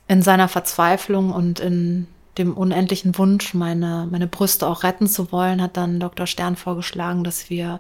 In 0.08 0.22
seiner 0.22 0.48
Verzweiflung 0.48 1.32
und 1.32 1.60
in 1.60 2.08
dem 2.38 2.54
unendlichen 2.54 3.18
Wunsch, 3.18 3.54
meine, 3.54 4.08
meine 4.12 4.28
Brüste 4.28 4.68
auch 4.68 4.84
retten 4.84 5.08
zu 5.08 5.32
wollen, 5.32 5.62
hat 5.62 5.78
dann 5.78 6.00
Dr. 6.00 6.28
Stern 6.28 6.56
vorgeschlagen, 6.56 7.24
dass 7.24 7.50
wir 7.50 7.80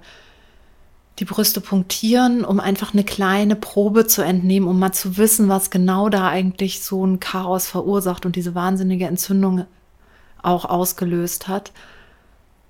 die 1.20 1.26
Brüste 1.26 1.62
punktieren, 1.62 2.44
um 2.44 2.60
einfach 2.60 2.94
eine 2.94 3.04
kleine 3.04 3.56
Probe 3.56 4.06
zu 4.06 4.22
entnehmen, 4.22 4.68
um 4.68 4.80
mal 4.80 4.92
zu 4.92 5.18
wissen, 5.18 5.48
was 5.48 5.70
genau 5.70 6.10
da 6.10 6.28
eigentlich 6.28 6.84
so 6.84 7.06
ein 7.06 7.20
Chaos 7.20 7.68
verursacht 7.68 8.26
und 8.26 8.36
diese 8.36 8.56
wahnsinnige 8.56 9.06
Entzündung 9.06 9.66
auch 10.42 10.66
ausgelöst 10.66 11.48
hat. 11.48 11.72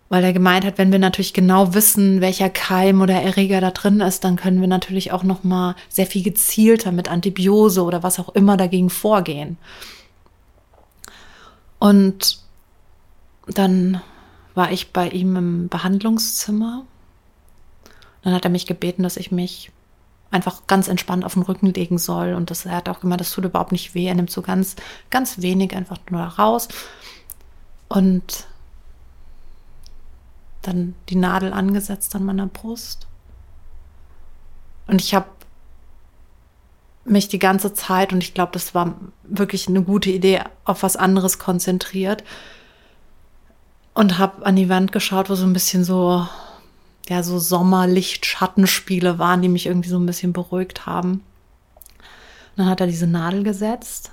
Weil 0.10 0.24
er 0.24 0.34
gemeint 0.34 0.64
hat, 0.66 0.78
wenn 0.78 0.92
wir 0.92 1.00
natürlich 1.00 1.34
genau 1.34 1.74
wissen, 1.74 2.22
welcher 2.22 2.50
Keim 2.50 3.02
oder 3.02 3.16
Erreger 3.16 3.60
da 3.60 3.72
drin 3.72 4.02
ist, 4.02 4.24
dann 4.24 4.36
können 4.36 4.62
wir 4.62 4.68
natürlich 4.68 5.12
auch 5.12 5.24
noch 5.24 5.44
mal 5.44 5.76
sehr 5.90 6.06
viel 6.06 6.22
gezielter 6.22 6.92
mit 6.92 7.10
Antibiose 7.10 7.82
oder 7.84 8.04
was 8.04 8.20
auch 8.20 8.30
immer 8.30 8.56
dagegen 8.56 8.92
vorgehen. 8.92 9.58
Und 11.80 12.40
dann 13.48 14.02
war 14.54 14.72
ich 14.72 14.94
bei 14.94 15.10
ihm 15.10 15.36
im 15.36 15.70
Behandlungszimmer 15.70 16.86
dann 18.26 18.34
hat 18.34 18.44
er 18.44 18.50
mich 18.50 18.66
gebeten, 18.66 19.04
dass 19.04 19.18
ich 19.18 19.32
mich 19.32 19.72
einfach 20.32 20.66
ganz 20.66 20.88
entspannt 20.88 21.24
auf 21.24 21.36
den 21.36 21.44
Rücken 21.44 21.68
legen 21.68 22.00
soll. 22.00 22.34
Und 22.34 22.50
das, 22.50 22.66
er 22.66 22.78
hat 22.78 22.90
auch 22.90 23.04
immer, 23.04 23.18
das 23.18 23.32
tut 23.32 23.46
überhaupt 23.46 23.72
nicht 23.72 23.94
weh. 23.94 24.08
Er 24.08 24.16
nimmt 24.16 24.32
so 24.32 24.42
ganz, 24.42 24.76
ganz 25.12 25.44
wenig 25.44 25.76
einfach 25.76 26.00
nur 26.10 26.24
raus. 26.24 26.68
Und 27.88 28.48
dann 30.64 30.96
die 31.10 31.18
Nadel 31.18 31.54
angesetzt 31.54 32.16
an 32.16 32.26
meiner 32.26 32.48
Brust. 32.48 33.06
Und 34.88 35.02
ich 35.02 35.14
habe 35.14 35.28
mich 37.06 37.28
die 37.28 37.40
ganze 37.40 37.74
Zeit, 37.74 38.12
und 38.12 38.24
ich 38.24 38.34
glaube, 38.34 38.52
das 38.52 38.76
war 38.76 38.96
wirklich 39.24 39.68
eine 39.68 39.84
gute 39.84 40.10
Idee, 40.10 40.42
auf 40.64 40.84
was 40.84 40.96
anderes 40.98 41.40
konzentriert. 41.40 42.24
Und 43.94 44.18
habe 44.18 44.46
an 44.46 44.58
die 44.58 44.68
Wand 44.68 44.92
geschaut, 44.92 45.30
wo 45.30 45.36
so 45.36 45.46
ein 45.46 45.54
bisschen 45.54 45.86
so 45.86 46.28
ja, 47.10 47.22
so 47.24 47.38
Sommerlicht-Schattenspiele 47.40 49.20
waren, 49.20 49.42
die 49.42 49.50
mich 49.50 49.68
irgendwie 49.68 49.90
so 49.90 49.98
ein 49.98 50.06
bisschen 50.06 50.34
beruhigt 50.34 50.86
haben. 50.86 51.12
Und 51.12 52.58
dann 52.58 52.68
hat 52.68 52.82
er 52.82 52.88
diese 52.88 53.08
Nadel 53.08 53.44
gesetzt 53.44 54.12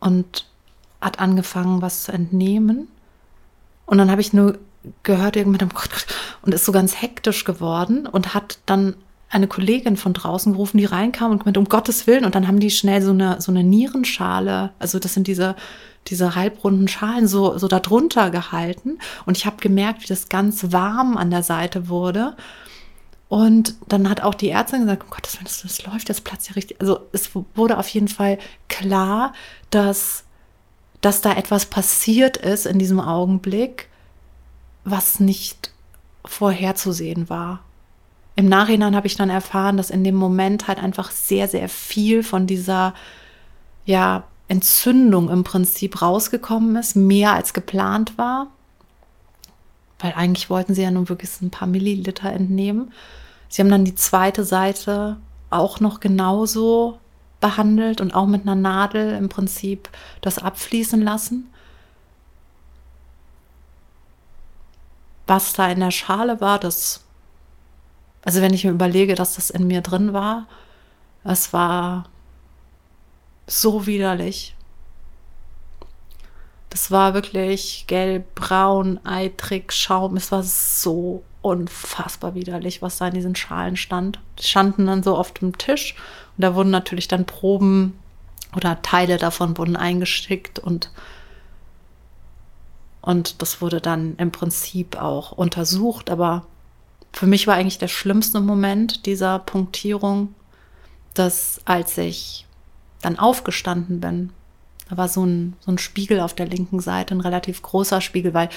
und 0.00 0.46
hat 1.00 1.18
angefangen, 1.18 1.82
was 1.82 2.04
zu 2.04 2.12
entnehmen. 2.12 2.88
Und 3.84 3.98
dann 3.98 4.10
habe 4.10 4.20
ich 4.20 4.32
nur 4.32 4.58
gehört, 5.02 5.36
irgendwann, 5.36 5.68
oh 5.70 5.74
Gott, 5.74 6.06
und 6.42 6.54
ist 6.54 6.64
so 6.64 6.72
ganz 6.72 7.00
hektisch 7.00 7.44
geworden 7.44 8.06
und 8.06 8.32
hat 8.34 8.58
dann 8.64 8.96
eine 9.30 9.46
Kollegin 9.46 9.96
von 9.96 10.14
draußen 10.14 10.52
gerufen, 10.52 10.78
die 10.78 10.86
reinkam 10.86 11.30
und 11.30 11.40
gemeint, 11.40 11.58
um 11.58 11.66
Gottes 11.66 12.06
Willen. 12.06 12.24
Und 12.24 12.34
dann 12.34 12.48
haben 12.48 12.60
die 12.60 12.70
schnell 12.70 13.02
so 13.02 13.10
eine, 13.10 13.40
so 13.40 13.52
eine 13.52 13.62
Nierenschale, 13.62 14.70
also 14.78 14.98
das 14.98 15.14
sind 15.14 15.26
diese 15.26 15.54
diese 16.08 16.34
halbrunden 16.34 16.88
Schalen 16.88 17.26
so, 17.28 17.58
so 17.58 17.68
darunter 17.68 18.30
gehalten. 18.30 18.98
Und 19.26 19.36
ich 19.36 19.46
habe 19.46 19.56
gemerkt, 19.56 20.02
wie 20.02 20.06
das 20.06 20.28
ganz 20.28 20.72
warm 20.72 21.16
an 21.16 21.30
der 21.30 21.42
Seite 21.42 21.88
wurde. 21.88 22.36
Und 23.28 23.74
dann 23.88 24.08
hat 24.08 24.22
auch 24.22 24.34
die 24.34 24.48
Ärztin 24.48 24.82
gesagt, 24.82 25.04
um 25.04 25.10
Gottes 25.10 25.34
Willen, 25.34 25.44
das, 25.44 25.62
das 25.62 25.84
läuft 25.84 26.08
jetzt 26.08 26.24
Platz 26.24 26.46
hier 26.46 26.56
richtig. 26.56 26.80
Also 26.80 27.00
es 27.12 27.30
wurde 27.54 27.78
auf 27.78 27.88
jeden 27.88 28.08
Fall 28.08 28.38
klar, 28.68 29.34
dass, 29.70 30.24
dass 31.00 31.20
da 31.20 31.34
etwas 31.34 31.66
passiert 31.66 32.38
ist 32.38 32.64
in 32.64 32.78
diesem 32.78 33.00
Augenblick, 33.00 33.88
was 34.84 35.20
nicht 35.20 35.72
vorherzusehen 36.24 37.28
war. 37.28 37.60
Im 38.38 38.46
Nachhinein 38.46 38.94
habe 38.94 39.08
ich 39.08 39.16
dann 39.16 39.30
erfahren, 39.30 39.76
dass 39.76 39.90
in 39.90 40.04
dem 40.04 40.14
Moment 40.14 40.68
halt 40.68 40.78
einfach 40.78 41.10
sehr, 41.10 41.48
sehr 41.48 41.68
viel 41.68 42.22
von 42.22 42.46
dieser, 42.46 42.94
ja, 43.84 44.28
Entzündung 44.46 45.28
im 45.28 45.42
Prinzip 45.42 46.00
rausgekommen 46.00 46.76
ist, 46.76 46.94
mehr 46.94 47.32
als 47.32 47.52
geplant 47.52 48.16
war. 48.16 48.46
Weil 49.98 50.12
eigentlich 50.12 50.50
wollten 50.50 50.72
sie 50.72 50.82
ja 50.82 50.92
nun 50.92 51.08
wirklich 51.08 51.40
ein 51.42 51.50
paar 51.50 51.66
Milliliter 51.66 52.32
entnehmen. 52.32 52.92
Sie 53.48 53.60
haben 53.60 53.70
dann 53.70 53.84
die 53.84 53.96
zweite 53.96 54.44
Seite 54.44 55.16
auch 55.50 55.80
noch 55.80 55.98
genauso 55.98 57.00
behandelt 57.40 58.00
und 58.00 58.14
auch 58.14 58.26
mit 58.26 58.42
einer 58.42 58.54
Nadel 58.54 59.16
im 59.16 59.28
Prinzip 59.28 59.88
das 60.20 60.38
abfließen 60.38 61.02
lassen. 61.02 61.52
Was 65.26 65.54
da 65.54 65.68
in 65.72 65.80
der 65.80 65.90
Schale 65.90 66.40
war, 66.40 66.60
das, 66.60 67.02
also 68.24 68.42
wenn 68.42 68.54
ich 68.54 68.64
mir 68.64 68.70
überlege, 68.70 69.14
dass 69.14 69.36
das 69.36 69.50
in 69.50 69.66
mir 69.66 69.80
drin 69.80 70.12
war, 70.12 70.46
es 71.24 71.52
war 71.52 72.04
so 73.46 73.86
widerlich. 73.86 74.54
Das 76.70 76.90
war 76.90 77.14
wirklich 77.14 77.84
gelb, 77.86 78.34
braun, 78.34 79.00
eitrig, 79.04 79.72
Schaum. 79.72 80.16
Es 80.16 80.30
war 80.30 80.42
so 80.42 81.22
unfassbar 81.40 82.34
widerlich, 82.34 82.82
was 82.82 82.98
da 82.98 83.08
in 83.08 83.14
diesen 83.14 83.34
Schalen 83.34 83.76
stand. 83.76 84.20
Die 84.38 84.44
standen 84.44 84.86
dann 84.86 85.02
so 85.02 85.16
auf 85.16 85.32
dem 85.32 85.56
Tisch 85.56 85.94
und 86.36 86.42
da 86.42 86.54
wurden 86.54 86.70
natürlich 86.70 87.08
dann 87.08 87.24
Proben 87.24 87.98
oder 88.54 88.80
Teile 88.82 89.16
davon 89.16 89.56
wurden 89.58 89.76
eingeschickt 89.76 90.58
und 90.58 90.90
und 93.00 93.40
das 93.40 93.62
wurde 93.62 93.80
dann 93.80 94.16
im 94.16 94.32
Prinzip 94.32 95.00
auch 95.00 95.32
untersucht. 95.32 96.10
Aber 96.10 96.44
für 97.12 97.26
mich 97.26 97.46
war 97.46 97.54
eigentlich 97.54 97.78
der 97.78 97.88
schlimmste 97.88 98.40
Moment 98.40 99.06
dieser 99.06 99.38
Punktierung, 99.38 100.34
dass 101.14 101.60
als 101.64 101.98
ich 101.98 102.46
dann 103.02 103.18
aufgestanden 103.18 104.00
bin. 104.00 104.30
Da 104.88 104.96
war 104.96 105.08
so 105.08 105.24
ein, 105.24 105.54
so 105.60 105.72
ein 105.72 105.78
Spiegel 105.78 106.20
auf 106.20 106.34
der 106.34 106.46
linken 106.46 106.80
Seite, 106.80 107.14
ein 107.14 107.20
relativ 107.20 107.62
großer 107.62 108.00
Spiegel, 108.00 108.34
weil 108.34 108.48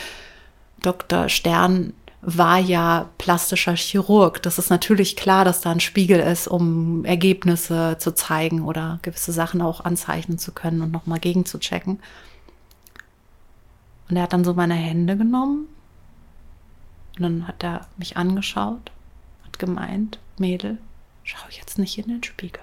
Dr. 0.81 1.29
Stern 1.29 1.93
war 2.21 2.59
ja 2.59 3.09
plastischer 3.17 3.75
Chirurg. 3.75 4.41
Das 4.43 4.59
ist 4.59 4.69
natürlich 4.69 5.15
klar, 5.15 5.43
dass 5.43 5.61
da 5.61 5.71
ein 5.71 5.79
Spiegel 5.79 6.19
ist, 6.19 6.47
um 6.47 7.03
Ergebnisse 7.03 7.97
zu 7.99 8.13
zeigen 8.13 8.61
oder 8.61 8.99
gewisse 9.01 9.31
Sachen 9.31 9.61
auch 9.61 9.83
anzeichnen 9.83 10.37
zu 10.37 10.51
können 10.51 10.81
und 10.81 10.91
nochmal 10.91 11.19
gegenzuchecken. 11.19 11.99
Und 14.09 14.17
er 14.17 14.23
hat 14.23 14.33
dann 14.33 14.43
so 14.43 14.53
meine 14.53 14.75
Hände 14.75 15.17
genommen 15.17 15.67
und 17.17 17.23
dann 17.23 17.47
hat 17.47 17.63
er 17.63 17.87
mich 17.97 18.17
angeschaut, 18.17 18.91
hat 19.45 19.59
gemeint, 19.59 20.19
Mädel, 20.37 20.77
schau 21.23 21.45
jetzt 21.49 21.77
nicht 21.77 21.97
in 21.97 22.07
den 22.07 22.23
Spiegel. 22.23 22.61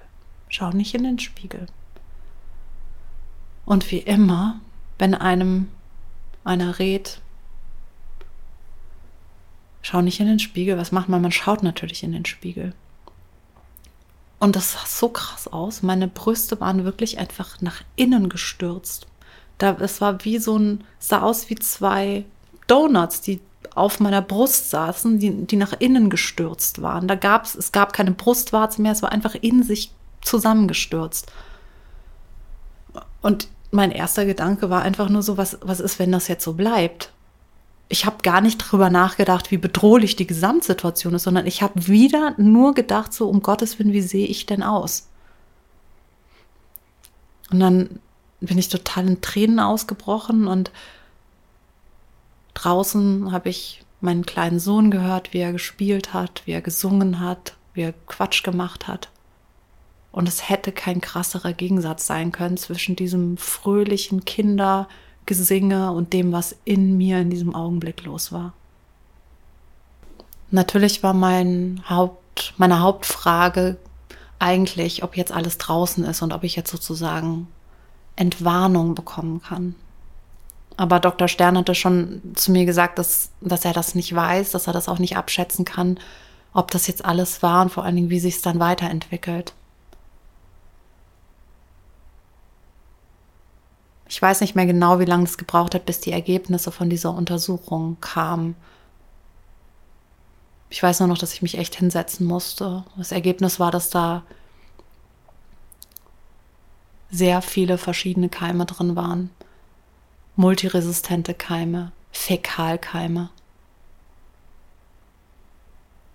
Schau 0.49 0.71
nicht 0.71 0.95
in 0.95 1.05
den 1.05 1.19
Spiegel. 1.19 1.67
Und 3.67 3.91
wie 3.91 3.99
immer, 3.99 4.61
wenn 4.99 5.15
einem 5.15 5.69
einer 6.45 6.79
rät, 6.79 7.21
schau 9.83 10.01
nicht 10.01 10.21
in 10.21 10.27
den 10.27 10.39
Spiegel, 10.39 10.79
was 10.79 10.93
macht 10.93 11.09
man? 11.09 11.21
Man 11.21 11.33
schaut 11.33 11.63
natürlich 11.63 12.03
in 12.03 12.13
den 12.13 12.25
Spiegel. 12.25 12.75
Und 14.39 14.57
das 14.57 14.73
sah 14.73 14.87
so 14.87 15.09
krass 15.09 15.49
aus. 15.49 15.83
Meine 15.83 16.09
Brüste 16.09 16.61
waren 16.61 16.85
wirklich 16.85 17.19
einfach 17.19 17.61
nach 17.61 17.83
innen 17.97 18.29
gestürzt. 18.29 19.07
Da, 19.59 19.77
es 19.81 20.01
war 20.01 20.25
wie 20.25 20.39
so 20.39 20.57
ein, 20.59 20.85
sah 20.99 21.23
aus 21.23 21.51
wie 21.51 21.57
zwei 21.57 22.25
Donuts, 22.69 23.21
die 23.21 23.41
auf 23.79 24.01
meiner 24.01 24.23
Brust 24.23 24.71
saßen, 24.71 25.19
die, 25.19 25.47
die 25.47 25.57
nach 25.57 25.73
innen 25.79 26.11
gestürzt 26.11 26.83
waren. 26.83 27.09
Da 27.09 27.15
gab 27.15 27.45
es, 27.45 27.55
es 27.55 27.73
gab 27.73 27.93
keine 27.93 28.13
Brustwarze 28.13 28.83
mehr, 28.83 28.93
es 28.93 29.03
war 29.03 29.13
einfach 29.13 29.35
in 29.35 29.63
sich 29.63 29.93
zusammengestürzt. 30.21 31.31
Und 33.23 33.49
mein 33.71 33.91
erster 33.91 34.25
Gedanke 34.25 34.71
war 34.71 34.83
einfach 34.83 35.09
nur 35.09 35.23
so, 35.23 35.37
was, 35.37 35.59
was 35.61 35.81
ist, 35.81 35.99
wenn 35.99 36.13
das 36.13 36.29
jetzt 36.29 36.45
so 36.45 36.55
bleibt? 36.55 37.13
Ich 37.89 38.05
habe 38.05 38.19
gar 38.23 38.41
nicht 38.41 38.59
drüber 38.59 38.91
nachgedacht, 38.91 39.51
wie 39.51 39.57
bedrohlich 39.57 40.17
die 40.17 40.27
Gesamtsituation 40.27 41.15
ist, 41.15 41.23
sondern 41.23 41.47
ich 41.47 41.63
habe 41.63 41.87
wieder 41.87 42.35
nur 42.37 42.75
gedacht, 42.75 43.13
so 43.13 43.29
um 43.29 43.43
Gottes 43.43 43.79
Willen, 43.79 43.93
wie 43.93 44.03
sehe 44.03 44.27
ich 44.27 44.47
denn 44.47 44.63
aus? 44.63 45.09
Und 47.51 47.61
dann 47.61 48.01
bin 48.41 48.59
ich 48.59 48.69
total 48.69 49.07
in 49.07 49.21
Tränen 49.21 49.59
ausgebrochen 49.59 50.47
und 50.47 50.71
draußen 52.63 53.33
habe 53.33 53.49
ich 53.49 53.83
meinen 54.01 54.27
kleinen 54.27 54.61
Sohn 54.61 54.91
gehört, 54.91 55.33
wie 55.33 55.39
er 55.39 55.53
gespielt 55.53 56.13
hat, 56.13 56.43
wie 56.45 56.53
er 56.53 56.61
gesungen 56.61 57.21
hat, 57.21 57.57
wie 57.75 57.83
er 57.83 57.95
Quatsch 58.07 58.43
gemacht 58.43 58.87
hat. 58.89 59.09
Und 60.13 60.29
es 60.29 60.49
hätte 60.49 60.73
kein 60.73 61.01
krasserer 61.01 61.53
Gegensatz 61.53 62.07
sein 62.07 62.33
können 62.33 62.57
zwischen 62.57 62.97
diesem 62.97 63.37
fröhlichen 63.37 64.25
Kindergesinge 64.25 65.93
und 65.93 66.13
dem, 66.13 66.33
was 66.33 66.57
in 66.65 66.97
mir 66.97 67.21
in 67.21 67.31
diesem 67.31 67.55
Augenblick 67.55 68.05
los 68.05 68.33
war. 68.33 68.53
Natürlich 70.51 71.03
war 71.03 71.15
mein 71.15 71.83
Haupt, 71.89 72.55
meine 72.57 72.81
Hauptfrage 72.81 73.77
eigentlich, 74.39 75.03
ob 75.03 75.17
jetzt 75.17 75.33
alles 75.33 75.59
draußen 75.59 76.05
ist 76.05 76.23
und 76.23 76.33
ob 76.33 76.45
ich 76.45 76.57
jetzt 76.57 76.71
sozusagen 76.71 77.49
Entwarnung 78.17 78.95
bekommen 78.95 79.43
kann. 79.43 79.75
Aber 80.79 81.01
Dr. 81.01 81.27
Stern 81.27 81.59
hatte 81.59 81.75
schon 81.75 82.23
zu 82.37 82.53
mir 82.53 82.65
gesagt, 82.65 83.01
dass, 83.01 83.31
dass 83.41 83.65
er 83.65 83.73
das 83.73 83.97
nicht 83.97 84.15
weiß, 84.15 84.53
dass 84.53 84.69
er 84.69 84.73
das 84.73 84.89
auch 84.89 85.01
nicht 85.01 85.17
abschätzen 85.17 85.65
kann, 85.65 85.99
ob 86.55 86.71
das 86.71 86.87
jetzt 86.87 87.05
alles 87.05 87.43
war 87.43 87.63
und 87.63 87.71
vor 87.71 87.85
allen 87.85 87.97
Dingen, 87.97 88.11
wie 88.11 88.21
sich 88.21 88.37
es 88.37 88.43
dann 88.43 88.61
weiterentwickelt. 88.61 89.55
Ich 94.09 94.23
weiß 94.23 94.41
nicht 94.41 94.55
mehr 94.55 94.67
genau, 94.67 95.01
wie 95.01 95.05
lange 95.05 95.25
es 95.25 95.37
gebraucht 95.37 95.75
hat, 95.75 95.85
bis 95.85 95.99
die 96.01 96.13
Ergebnisse 96.13 96.71
von 96.71 96.89
dieser 96.89 97.13
Untersuchung 97.13 97.97
kamen. 98.01 98.55
Ich 100.71 100.81
weiß 100.81 101.01
nur 101.01 101.09
noch, 101.09 101.19
dass 101.19 101.33
ich 101.35 101.43
mich 101.43 101.59
echt 101.59 101.75
hinsetzen 101.75 102.25
musste. 102.25 102.85
Das 102.97 103.11
Ergebnis 103.11 103.59
war, 103.59 103.73
dass 103.73 103.91
da 103.91 104.23
sehr 107.11 107.43
viele 107.43 107.79
verschiedene 107.79 108.29
Keime 108.29 108.65
drin 108.65 108.95
waren. 108.95 109.31
Multiresistente 110.39 111.35
Keime, 111.35 111.91
Fäkalkeime. 112.13 113.31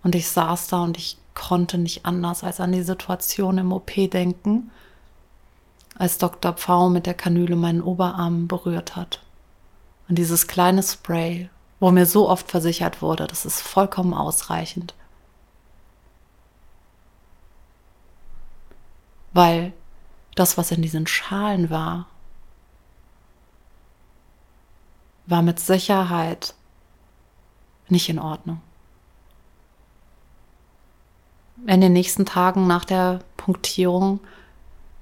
Und 0.01 0.15
ich 0.15 0.29
saß 0.29 0.69
da 0.69 0.81
und 0.81 0.97
ich 0.97 1.17
konnte 1.33 1.77
nicht 1.77 2.05
anders 2.05 2.41
als 2.45 2.61
an 2.61 2.71
die 2.71 2.83
Situation 2.83 3.57
im 3.57 3.73
OP 3.73 3.91
denken, 3.93 4.71
als 5.97 6.19
Dr. 6.19 6.53
Pfau 6.53 6.87
mit 6.87 7.05
der 7.05 7.15
Kanüle 7.15 7.57
meinen 7.57 7.81
Oberarm 7.81 8.47
berührt 8.47 8.95
hat. 8.95 9.21
Und 10.07 10.17
dieses 10.17 10.47
kleine 10.47 10.83
Spray, 10.83 11.49
wo 11.81 11.91
mir 11.91 12.05
so 12.05 12.29
oft 12.29 12.49
versichert 12.49 13.01
wurde, 13.01 13.27
das 13.27 13.45
ist 13.45 13.59
vollkommen 13.59 14.13
ausreichend. 14.13 14.93
Weil 19.33 19.73
das, 20.35 20.57
was 20.57 20.71
in 20.71 20.81
diesen 20.81 21.07
Schalen 21.07 21.69
war, 21.69 22.07
war 25.25 25.41
mit 25.41 25.59
Sicherheit 25.59 26.53
nicht 27.89 28.09
in 28.09 28.19
Ordnung. 28.19 28.61
In 31.65 31.81
den 31.81 31.93
nächsten 31.93 32.25
Tagen 32.25 32.67
nach 32.67 32.85
der 32.85 33.19
Punktierung 33.37 34.19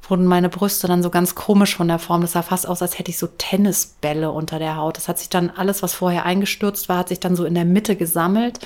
wurden 0.07 0.25
meine 0.25 0.49
Brüste 0.49 0.87
dann 0.87 1.03
so 1.03 1.09
ganz 1.09 1.35
komisch 1.35 1.75
von 1.75 1.87
der 1.87 1.99
Form. 1.99 2.21
Das 2.21 2.33
sah 2.33 2.41
fast 2.41 2.67
aus, 2.67 2.81
als 2.81 2.99
hätte 2.99 3.09
ich 3.09 3.17
so 3.17 3.27
Tennisbälle 3.27 4.31
unter 4.31 4.59
der 4.59 4.75
Haut. 4.75 4.97
Das 4.97 5.07
hat 5.07 5.19
sich 5.19 5.29
dann 5.29 5.49
alles, 5.49 5.81
was 5.83 5.93
vorher 5.93 6.25
eingestürzt 6.25 6.89
war, 6.89 6.97
hat 6.97 7.09
sich 7.09 7.19
dann 7.19 7.35
so 7.35 7.45
in 7.45 7.55
der 7.55 7.65
Mitte 7.65 7.95
gesammelt. 7.95 8.59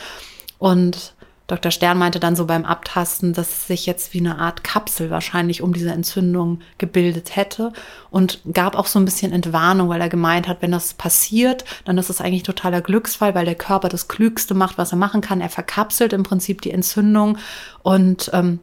Und 0.57 1.14
Dr. 1.47 1.71
Stern 1.71 1.99
meinte 1.99 2.19
dann 2.19 2.35
so 2.35 2.45
beim 2.45 2.65
Abtasten, 2.65 3.33
dass 3.33 3.67
sich 3.67 3.85
jetzt 3.85 4.13
wie 4.13 4.19
eine 4.19 4.39
Art 4.39 4.63
Kapsel 4.63 5.11
wahrscheinlich 5.11 5.61
um 5.61 5.73
diese 5.73 5.91
Entzündung 5.91 6.61
gebildet 6.79 7.35
hätte 7.35 7.71
und 8.09 8.41
gab 8.51 8.75
auch 8.75 8.87
so 8.87 8.97
ein 8.97 9.05
bisschen 9.05 9.31
Entwarnung, 9.31 9.89
weil 9.89 10.01
er 10.01 10.09
gemeint 10.09 10.47
hat, 10.47 10.61
wenn 10.61 10.71
das 10.71 10.95
passiert, 10.95 11.63
dann 11.85 11.99
ist 11.99 12.09
es 12.09 12.19
eigentlich 12.19 12.43
totaler 12.43 12.81
Glücksfall, 12.81 13.35
weil 13.35 13.45
der 13.45 13.55
Körper 13.55 13.89
das 13.89 14.07
Klügste 14.07 14.55
macht, 14.55 14.79
was 14.79 14.91
er 14.91 14.97
machen 14.97 15.21
kann. 15.21 15.39
Er 15.39 15.49
verkapselt 15.49 16.13
im 16.13 16.23
Prinzip 16.23 16.61
die 16.61 16.71
Entzündung 16.71 17.37
und 17.83 18.31
ähm, 18.33 18.59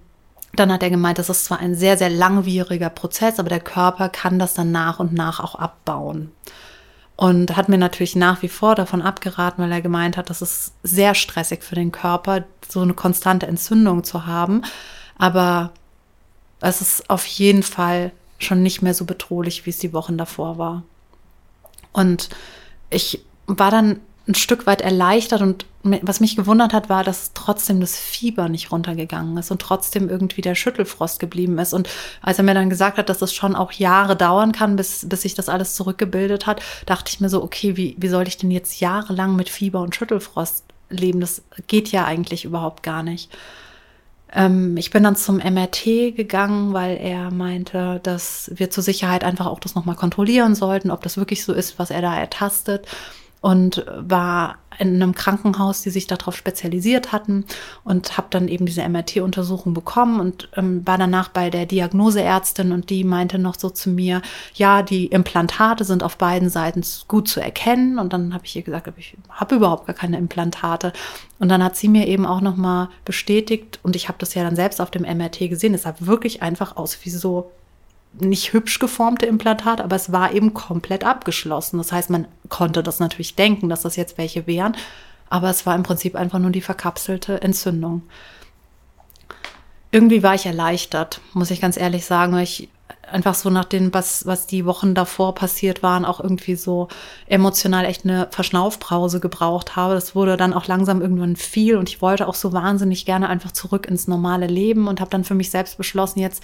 dann 0.55 0.73
hat 0.73 0.83
er 0.83 0.91
gemeint, 0.91 1.19
das 1.19 1.31
ist 1.31 1.47
zwar 1.47 1.61
ein 1.61 1.75
sehr, 1.75 1.97
sehr 1.97 2.11
langwieriger 2.11 2.91
Prozess, 2.91 3.39
aber 3.39 3.49
der 3.49 3.61
Körper 3.61 4.09
kann 4.09 4.39
das 4.39 4.55
dann 4.55 4.73
nach 4.73 4.99
und 4.99 5.13
nach 5.13 5.41
auch 5.41 5.55
abbauen. 5.55 6.33
Und 7.17 7.57
hat 7.57 7.69
mir 7.69 7.79
natürlich 7.79 8.17
nach 8.17 8.43
wie 8.43 8.49
vor 8.49 8.75
davon 8.75 9.03
abgeraten, 9.03 9.63
weil 9.63 9.73
er 9.73 9.83
gemeint 9.83 10.17
hat, 10.17 10.31
das 10.31 10.43
ist 10.43 10.73
sehr 10.83 11.15
stressig 11.15 11.63
für 11.63 11.75
den 11.75 11.93
Körper, 11.93 12.45
so 12.69 12.81
eine 12.81 12.95
konstante 12.95 13.47
Entzündung 13.47 14.03
zu 14.03 14.27
haben. 14.27 14.63
Aber 15.19 15.73
es 16.61 16.81
ist 16.81 17.11
auf 17.11 17.27
jeden 17.27 17.63
Fall 17.63 18.13
schon 18.39 18.63
nicht 18.63 18.83
mehr 18.83 18.95
so 18.95 19.05
bedrohlich, 19.05 19.67
wie 19.67 19.71
es 19.71 19.79
die 19.79 19.93
Wochen 19.93 20.17
davor 20.17 20.59
war. 20.59 20.83
Und 21.93 22.31
ich 22.91 23.25
war 23.47 23.71
dann 23.71 24.01
ein 24.29 24.35
Stück 24.35 24.67
weit 24.67 24.81
erleichtert 24.81 25.43
und 25.43 25.67
was 25.83 26.21
mich 26.21 26.37
gewundert 26.37 26.73
hat, 26.73 26.89
war, 26.89 27.03
dass 27.03 27.33
trotzdem 27.35 27.81
das 27.81 27.97
Fieber 27.97 28.49
nicht 28.49 28.71
runtergegangen 28.71 29.37
ist 29.37 29.51
und 29.51 29.61
trotzdem 29.61 30.09
irgendwie 30.09 30.41
der 30.41 30.55
Schüttelfrost 30.55 31.19
geblieben 31.19 31.59
ist. 31.59 31.73
Und 31.73 31.89
als 32.21 32.39
er 32.39 32.45
mir 32.45 32.55
dann 32.55 32.71
gesagt 32.71 32.99
hat, 32.99 33.09
dass 33.09 33.21
es 33.21 33.35
schon 33.35 33.57
auch 33.57 33.73
Jahre 33.73 34.15
dauern 34.15 34.53
kann, 34.53 34.77
bis, 34.77 35.09
bis 35.09 35.23
sich 35.23 35.35
das 35.35 35.49
alles 35.49 35.75
zurückgebildet 35.75 36.47
hat, 36.47 36.63
dachte 36.87 37.11
ich 37.13 37.21
mir 37.21 37.29
so, 37.29 37.43
okay, 37.43 37.77
wie, 37.77 37.97
wie 37.99 38.09
soll 38.09 38.29
ich 38.29 38.37
denn 38.37 38.53
jetzt 38.53 38.79
jahrelang 38.79 39.35
mit 39.35 39.49
Fieber 39.49 39.81
und 39.81 39.97
Schüttelfrost 39.97 40.65
leben? 40.89 41.21
Das 41.21 41.43
geht 41.67 41.91
ja 41.91 42.05
eigentlich 42.05 42.45
überhaupt 42.45 42.85
gar 42.85 43.03
nicht. 43.03 43.37
Ähm, 44.33 44.77
ich 44.77 44.91
bin 44.93 45.03
dann 45.03 45.17
zum 45.17 45.39
MRT 45.39 46.15
gegangen, 46.15 46.73
weil 46.75 46.97
er 46.97 47.33
meinte, 47.33 47.99
dass 48.05 48.53
wir 48.55 48.71
zur 48.71 48.85
Sicherheit 48.85 49.25
einfach 49.25 49.47
auch 49.47 49.59
das 49.59 49.75
nochmal 49.75 49.97
kontrollieren 49.97 50.55
sollten, 50.55 50.93
ob 50.93 51.03
das 51.03 51.17
wirklich 51.17 51.45
so 51.45 51.53
ist, 51.53 51.81
was 51.81 51.91
er 51.91 52.03
da 52.03 52.17
ertastet 52.17 52.87
und 53.43 53.85
war 53.99 54.57
in 54.79 54.95
einem 54.95 55.15
Krankenhaus, 55.15 55.83
die 55.83 55.91
sich 55.91 56.07
darauf 56.07 56.35
spezialisiert 56.37 57.13
hatten 57.13 57.45
und 57.85 58.17
habe 58.17 58.29
dann 58.31 58.49
eben 58.49 58.67
diese 58.67 58.89
MRT-Untersuchung 58.89 59.75
bekommen 59.75 60.21
und 60.21 60.49
ähm, 60.57 60.87
war 60.87 60.97
danach 60.97 61.29
bei 61.29 61.51
der 61.51 61.67
Diagnoseärztin 61.67 62.73
und 62.73 62.89
die 62.89 63.05
meinte 63.05 63.39
noch 63.39 63.59
so 63.59 63.69
zu 63.69 63.91
mir, 63.91 64.23
ja, 64.55 64.83
die 64.83 65.07
Implantate 65.07 65.85
sind 65.85 66.03
auf 66.03 66.17
beiden 66.17 66.49
Seiten 66.49 66.83
gut 67.09 67.29
zu 67.29 67.41
erkennen. 67.41 67.99
Und 67.99 68.13
dann 68.13 68.33
habe 68.33 68.47
ich 68.47 68.57
ihr 68.57 68.63
gesagt, 68.63 68.89
ich 68.97 69.17
habe 69.29 69.57
überhaupt 69.57 69.87
gar 69.87 69.95
keine 69.95 70.19
Implantate. 70.19 70.93
Und 71.39 71.49
dann 71.49 71.63
hat 71.63 71.77
sie 71.77 71.89
mir 71.89 72.07
eben 72.07 72.25
auch 72.25 72.41
noch 72.41 72.57
mal 72.57 72.89
bestätigt 73.05 73.81
und 73.83 73.97
ich 73.97 74.09
habe 74.09 74.19
das 74.19 74.35
ja 74.35 74.45
dann 74.45 74.57
selbst 74.57 74.81
auf 74.81 74.91
dem 74.91 75.03
MRT 75.03 75.51
gesehen, 75.51 75.75
es 75.75 75.83
sah 75.83 75.95
wirklich 75.99 76.43
einfach 76.43 76.77
aus 76.77 76.99
wie 77.03 77.11
so 77.11 77.51
nicht 78.19 78.53
hübsch 78.53 78.79
geformte 78.79 79.27
Implantat, 79.27 79.81
aber 79.81 79.97
es 79.97 80.13
war 80.13 80.33
eben 80.33 80.55
komplett 80.55 81.05
abgeschlossen. 81.05 81.79
Das 81.79 81.93
heißt, 81.93 82.11
man 82.11 82.29
konnte 82.49 82.83
das 82.83 83.01
natürlich 83.01 83.35
denken, 83.35 83.69
dass 83.69 83.83
das 83.83 83.97
jetzt 83.97 84.19
welche 84.19 84.47
wären, 84.47 84.77
aber 85.31 85.49
es 85.51 85.65
war 85.65 85.75
im 85.75 85.83
Prinzip 85.83 86.15
einfach 86.15 86.39
nur 86.39 86.51
die 86.51 86.61
verkapselte 86.61 87.41
Entzündung. 87.41 88.03
Irgendwie 89.91 90.23
war 90.23 90.35
ich 90.35 90.47
erleichtert, 90.47 91.21
muss 91.33 91.51
ich 91.51 91.61
ganz 91.61 91.77
ehrlich 91.77 92.05
sagen, 92.05 92.33
weil 92.33 92.45
ich 92.45 92.69
einfach 93.11 93.35
so 93.35 93.51
nach 93.51 93.65
dem, 93.65 93.93
was, 93.93 94.27
was 94.27 94.47
die 94.47 94.65
Wochen 94.65 94.95
davor 94.95 95.35
passiert 95.35 95.83
waren, 95.83 96.05
auch 96.05 96.21
irgendwie 96.21 96.55
so 96.55 96.89
emotional 97.27 97.85
echt 97.85 98.05
eine 98.05 98.29
Verschnaufpause 98.31 99.21
gebraucht 99.21 99.77
habe. 99.77 99.95
Das 99.95 100.15
wurde 100.15 100.37
dann 100.37 100.55
auch 100.55 100.67
langsam 100.67 101.03
irgendwann 101.03 101.37
viel 101.37 101.77
und 101.77 101.89
ich 101.89 102.01
wollte 102.01 102.27
auch 102.27 102.35
so 102.35 102.53
wahnsinnig 102.53 103.05
gerne 103.05 103.29
einfach 103.29 103.53
zurück 103.53 103.87
ins 103.87 104.09
normale 104.09 104.47
Leben 104.47 104.89
und 104.89 105.01
habe 105.01 105.11
dann 105.11 105.25
für 105.25 105.35
mich 105.35 105.51
selbst 105.51 105.77
beschlossen, 105.77 106.21
jetzt 106.21 106.43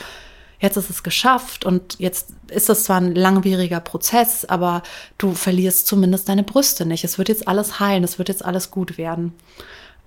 jetzt 0.61 0.77
ist 0.77 0.91
es 0.91 1.03
geschafft 1.03 1.65
und 1.65 1.99
jetzt 1.99 2.31
ist 2.49 2.69
es 2.69 2.85
zwar 2.85 3.01
ein 3.01 3.15
langwieriger 3.15 3.81
Prozess, 3.81 4.45
aber 4.45 4.83
du 5.17 5.33
verlierst 5.33 5.87
zumindest 5.87 6.29
deine 6.29 6.43
Brüste 6.43 6.85
nicht. 6.85 7.05
Es 7.05 7.19
wird 7.19 7.29
jetzt 7.29 7.47
alles 7.47 7.81
heilen, 7.81 8.05
es 8.05 8.19
wird 8.19 8.29
jetzt 8.29 8.45
alles 8.45 8.71
gut 8.71 8.99
werden. 8.99 9.35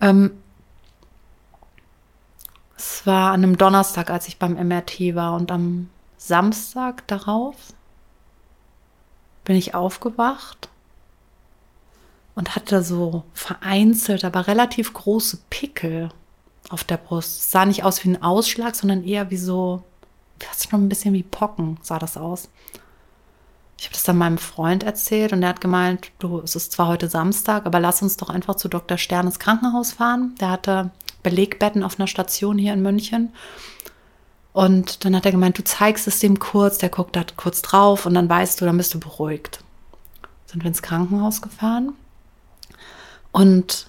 Ähm, 0.01 0.31
es 2.75 3.05
war 3.05 3.31
an 3.31 3.43
einem 3.43 3.57
Donnerstag, 3.57 4.09
als 4.09 4.27
ich 4.27 4.39
beim 4.39 4.53
MRT 4.53 5.15
war 5.15 5.35
und 5.35 5.51
am 5.51 5.89
Samstag 6.17 7.07
darauf 7.07 7.55
bin 9.43 9.55
ich 9.55 9.73
aufgewacht 9.73 10.69
und 12.35 12.55
hatte 12.55 12.83
so 12.83 13.23
vereinzelt, 13.33 14.25
aber 14.25 14.47
relativ 14.47 14.93
große 14.93 15.39
Pickel 15.49 16.09
auf 16.69 16.83
der 16.83 16.97
Brust. 16.97 17.39
Es 17.39 17.51
sah 17.51 17.65
nicht 17.65 17.83
aus 17.83 18.03
wie 18.03 18.09
ein 18.09 18.23
Ausschlag, 18.23 18.75
sondern 18.75 19.03
eher 19.03 19.29
wie 19.29 19.37
so 19.37 19.83
fast 20.45 20.69
schon 20.69 20.86
ein 20.86 20.89
bisschen 20.89 21.13
wie 21.13 21.23
Pocken 21.23 21.77
sah 21.82 21.99
das 21.99 22.17
aus. 22.17 22.49
Ich 23.77 23.86
habe 23.86 23.93
das 23.93 24.04
dann 24.04 24.17
meinem 24.17 24.38
Freund 24.38 24.84
erzählt 24.84 25.34
und 25.34 25.41
er 25.41 25.49
hat 25.49 25.62
gemeint, 25.62 26.12
du, 26.19 26.39
es 26.41 26.56
ist 26.56 26.71
zwar 26.71 26.88
heute 26.88 27.10
Samstag, 27.10 27.65
aber 27.65 27.80
lass 27.80 28.01
uns 28.01 28.15
doch 28.15 28.30
einfach 28.30 28.56
zu 28.56 28.67
Dr. 28.67 28.97
Stern 28.97 29.25
ins 29.25 29.39
Krankenhaus 29.39 29.93
fahren. 29.93 30.36
Der 30.39 30.51
hatte 30.51 30.91
Belegbetten 31.23 31.84
auf 31.84 31.99
einer 31.99 32.08
Station 32.08 32.58
hier 32.58 32.73
in 32.73 32.84
München. 32.84 33.34
Und 34.54 35.04
dann 35.04 35.15
hat 35.15 35.25
er 35.25 35.32
gemeint, 35.32 35.58
du 35.58 35.63
zeigst 35.63 36.08
es 36.08 36.19
dem 36.19 36.38
kurz, 36.38 36.77
der 36.77 36.89
guckt 36.89 37.15
da 37.15 37.23
kurz 37.36 37.62
drauf 37.62 38.06
und 38.06 38.13
dann 38.13 38.30
weißt 38.30 38.60
du, 38.62 38.65
dann 38.65 38.77
bist 38.77 38.93
du 38.93 38.99
beruhigt. 38.99 39.63
Sind 40.45 40.63
wir 40.63 40.67
ins 40.67 40.82
Krankenhaus 40.82 41.41
gefahren 41.41 41.93
und 43.32 43.88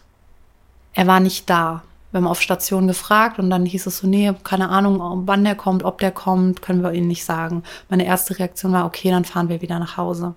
er 0.94 1.06
war 1.06 1.20
nicht 1.20 1.48
da. 1.50 1.82
Wir 2.12 2.18
haben 2.18 2.26
auf 2.28 2.42
Station 2.42 2.86
gefragt 2.86 3.38
und 3.38 3.48
dann 3.48 3.64
hieß 3.64 3.86
es 3.86 3.98
so, 3.98 4.06
nee, 4.06 4.32
keine 4.44 4.68
Ahnung, 4.68 5.26
wann 5.26 5.44
der 5.44 5.54
kommt, 5.54 5.82
ob 5.82 5.98
der 5.98 6.12
kommt, 6.12 6.60
können 6.60 6.82
wir 6.82 6.92
Ihnen 6.92 7.08
nicht 7.08 7.24
sagen. 7.24 7.62
Meine 7.88 8.04
erste 8.04 8.38
Reaktion 8.38 8.72
war, 8.72 8.84
okay, 8.84 9.10
dann 9.10 9.24
fahren 9.24 9.48
wir 9.48 9.62
wieder 9.62 9.78
nach 9.78 9.96
Hause. 9.96 10.34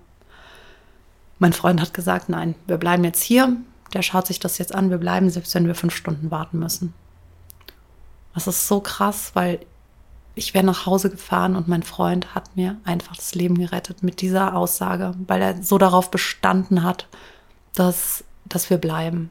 Mein 1.38 1.52
Freund 1.52 1.82
hat 1.82 1.92
gesagt, 1.92 2.30
nein, 2.30 2.54
wir 2.66 2.78
bleiben 2.78 3.04
jetzt 3.04 3.22
hier. 3.22 3.56
Der 3.92 4.00
schaut 4.00 4.26
sich 4.26 4.40
das 4.40 4.56
jetzt 4.56 4.74
an, 4.74 4.88
wir 4.90 4.96
bleiben, 4.96 5.28
selbst 5.28 5.54
wenn 5.54 5.66
wir 5.66 5.74
fünf 5.74 5.94
Stunden 5.94 6.30
warten 6.30 6.58
müssen. 6.58 6.94
Das 8.34 8.46
ist 8.46 8.66
so 8.66 8.80
krass, 8.80 9.32
weil 9.34 9.60
ich 10.34 10.54
wäre 10.54 10.64
nach 10.64 10.86
Hause 10.86 11.10
gefahren 11.10 11.56
und 11.56 11.68
mein 11.68 11.82
Freund 11.82 12.34
hat 12.34 12.56
mir 12.56 12.76
einfach 12.84 13.16
das 13.16 13.34
Leben 13.34 13.58
gerettet 13.58 14.02
mit 14.02 14.22
dieser 14.22 14.56
Aussage, 14.56 15.14
weil 15.26 15.42
er 15.42 15.62
so 15.62 15.76
darauf 15.76 16.10
bestanden 16.10 16.82
hat, 16.82 17.06
dass, 17.74 18.24
dass 18.46 18.70
wir 18.70 18.78
bleiben 18.78 19.30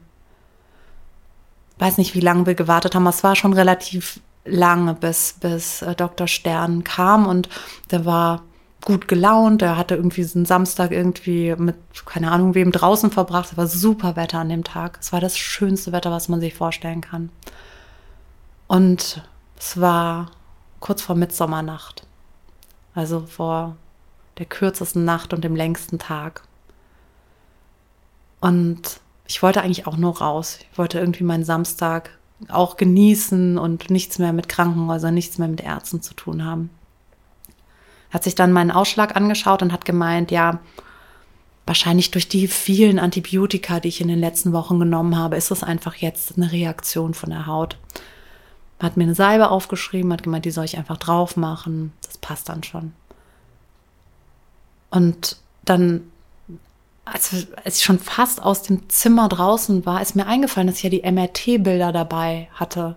weiß 1.80 1.98
nicht, 1.98 2.16
wie 2.16 2.22
lange 2.22 2.46
wir 2.46 2.56
gewartet 2.56 2.96
haben. 2.96 3.08
Es 3.08 3.24
war 3.24 3.36
schon 3.36 3.54
relativ 3.54 4.20
lange, 4.46 4.94
bis, 4.94 5.34
bis 5.40 5.82
äh, 5.82 5.96
Dr. 5.96 6.28
Stern 6.28 6.84
kam 6.84 7.28
und 7.28 7.50
der 7.92 8.06
war 8.06 8.44
gut 8.86 9.08
gelaunt. 9.08 9.62
Er 9.62 9.78
hatte 9.78 9.96
irgendwie 9.96 10.28
einen 10.36 10.46
Samstag 10.46 10.92
irgendwie 10.92 11.56
mit, 11.58 11.76
keine 12.06 12.32
Ahnung, 12.32 12.54
wem 12.54 12.72
draußen 12.72 13.12
verbracht. 13.12 13.52
Es 13.52 13.58
war 13.58 13.68
super 13.68 14.16
Wetter 14.16 14.40
an 14.40 14.50
dem 14.50 14.64
Tag. 14.64 15.00
Es 15.02 15.12
war 15.12 15.20
das 15.20 15.38
schönste 15.38 15.92
Wetter, 15.92 16.12
was 16.12 16.30
man 16.30 16.40
sich 16.40 16.54
vorstellen 16.54 17.02
kann. 17.02 17.30
Und 18.68 19.24
es 19.58 19.80
war 19.80 20.32
kurz 20.80 21.02
vor 21.02 21.16
Mitsommernacht, 21.16 22.06
also 22.94 23.22
vor 23.22 23.76
der 24.38 24.46
kürzesten 24.46 25.06
Nacht 25.06 25.34
und 25.34 25.44
dem 25.44 25.56
längsten 25.56 25.98
Tag. 25.98 26.44
Und 28.40 29.00
ich 29.28 29.42
wollte 29.42 29.62
eigentlich 29.62 29.88
auch 29.88 29.98
nur 29.98 30.18
raus. 30.20 30.60
Ich 30.72 30.78
wollte 30.78 31.00
irgendwie 31.00 31.24
meinen 31.24 31.44
Samstag 31.44 32.12
auch 32.50 32.78
genießen 32.78 33.58
und 33.58 33.90
nichts 33.90 34.20
mehr 34.20 34.34
mit 34.34 34.50
Krankenhäusern, 34.50 35.14
nichts 35.14 35.38
mehr 35.38 35.48
mit 35.48 35.62
Ärzten 35.62 36.02
zu 36.02 36.14
tun 36.14 36.44
haben. 36.44 36.70
Hat 38.12 38.24
sich 38.24 38.36
dann 38.36 38.52
meinen 38.52 38.72
Ausschlag 38.72 39.16
angeschaut 39.16 39.62
und 39.62 39.72
hat 39.74 39.86
gemeint, 39.86 40.32
ja, 40.32 40.60
wahrscheinlich 41.66 42.12
durch 42.12 42.28
die 42.28 42.48
vielen 42.48 43.00
Antibiotika, 43.00 43.80
die 43.80 43.88
ich 43.88 44.02
in 44.02 44.08
den 44.08 44.20
letzten 44.20 44.54
Wochen 44.54 44.80
genommen 44.80 45.18
habe, 45.18 45.36
ist 45.36 45.52
es 45.52 45.64
einfach 45.64 45.96
jetzt 45.96 46.38
eine 46.38 46.52
Reaktion 46.52 47.14
von 47.14 47.32
der 47.32 47.48
Haut. 47.48 47.78
Hat 48.80 48.98
mir 48.98 49.04
eine 49.06 49.16
Salbe 49.16 49.50
aufgeschrieben, 49.50 50.14
hat 50.14 50.24
gemeint, 50.24 50.46
die 50.46 50.52
soll 50.52 50.66
ich 50.66 50.78
einfach 50.78 50.98
drauf 50.98 51.38
machen. 51.38 51.94
Das 52.06 52.18
passt 52.18 52.50
dann 52.50 52.62
schon. 52.64 52.94
Und 54.92 55.38
dann, 55.64 56.12
als, 57.06 57.48
als 57.64 57.78
ich 57.78 57.84
schon 57.84 58.00
fast 58.00 58.42
aus 58.42 58.64
dem 58.64 58.90
Zimmer 58.90 59.30
draußen 59.30 59.86
war, 59.86 60.02
ist 60.02 60.16
mir 60.16 60.26
eingefallen, 60.26 60.68
dass 60.68 60.78
ich 60.78 60.84
ja 60.84 60.90
die 60.90 61.10
MRT-Bilder 61.10 61.92
dabei 61.92 62.50
hatte. 62.54 62.96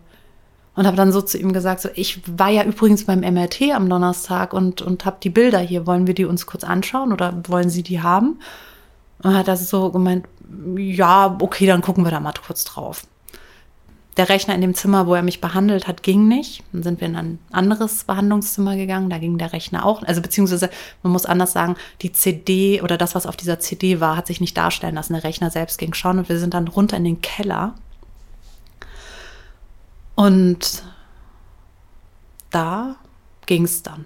Und 0.74 0.86
habe 0.86 0.96
dann 0.96 1.12
so 1.12 1.20
zu 1.20 1.38
ihm 1.38 1.52
gesagt, 1.52 1.80
so, 1.80 1.88
ich 1.94 2.22
war 2.38 2.48
ja 2.48 2.62
übrigens 2.62 3.04
beim 3.04 3.20
MRT 3.20 3.72
am 3.74 3.90
Donnerstag 3.90 4.52
und, 4.52 4.80
und 4.80 5.04
habe 5.04 5.18
die 5.22 5.30
Bilder 5.30 5.58
hier. 5.58 5.86
Wollen 5.86 6.06
wir 6.06 6.14
die 6.14 6.24
uns 6.24 6.46
kurz 6.46 6.64
anschauen 6.64 7.12
oder 7.12 7.42
wollen 7.48 7.68
Sie 7.68 7.82
die 7.82 8.00
haben? 8.00 8.38
Und 9.22 9.36
hat 9.36 9.48
er 9.48 9.56
so 9.56 9.90
gemeint, 9.90 10.26
ja, 10.76 11.36
okay, 11.40 11.66
dann 11.66 11.82
gucken 11.82 12.04
wir 12.04 12.12
da 12.12 12.20
mal 12.20 12.32
kurz 12.46 12.64
drauf 12.64 13.02
der 14.18 14.28
Rechner 14.28 14.56
in 14.56 14.60
dem 14.60 14.74
Zimmer, 14.74 15.06
wo 15.06 15.14
er 15.14 15.22
mich 15.22 15.40
behandelt 15.40 15.86
hat, 15.86 16.02
ging 16.02 16.26
nicht. 16.26 16.64
Dann 16.72 16.82
sind 16.82 17.00
wir 17.00 17.06
in 17.06 17.14
ein 17.14 17.38
anderes 17.52 18.02
Behandlungszimmer 18.02 18.74
gegangen. 18.74 19.10
Da 19.10 19.18
ging 19.18 19.38
der 19.38 19.52
Rechner 19.52 19.86
auch. 19.86 20.02
Also 20.02 20.20
beziehungsweise, 20.20 20.70
man 21.04 21.12
muss 21.12 21.24
anders 21.24 21.52
sagen, 21.52 21.76
die 22.02 22.12
CD 22.12 22.82
oder 22.82 22.98
das, 22.98 23.14
was 23.14 23.26
auf 23.26 23.36
dieser 23.36 23.60
CD 23.60 24.00
war, 24.00 24.16
hat 24.16 24.26
sich 24.26 24.40
nicht 24.40 24.56
darstellen 24.56 24.96
lassen. 24.96 25.12
Der 25.12 25.22
Rechner 25.22 25.50
selbst 25.52 25.78
ging 25.78 25.94
schon 25.94 26.18
und 26.18 26.28
wir 26.28 26.40
sind 26.40 26.52
dann 26.54 26.66
runter 26.66 26.96
in 26.96 27.04
den 27.04 27.22
Keller. 27.22 27.76
Und 30.16 30.82
da 32.50 32.96
ging 33.46 33.64
es 33.64 33.84
dann. 33.84 34.04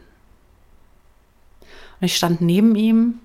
Und 2.01 2.07
ich 2.07 2.16
stand 2.16 2.42
neben 2.42 2.75
ihm 2.75 3.20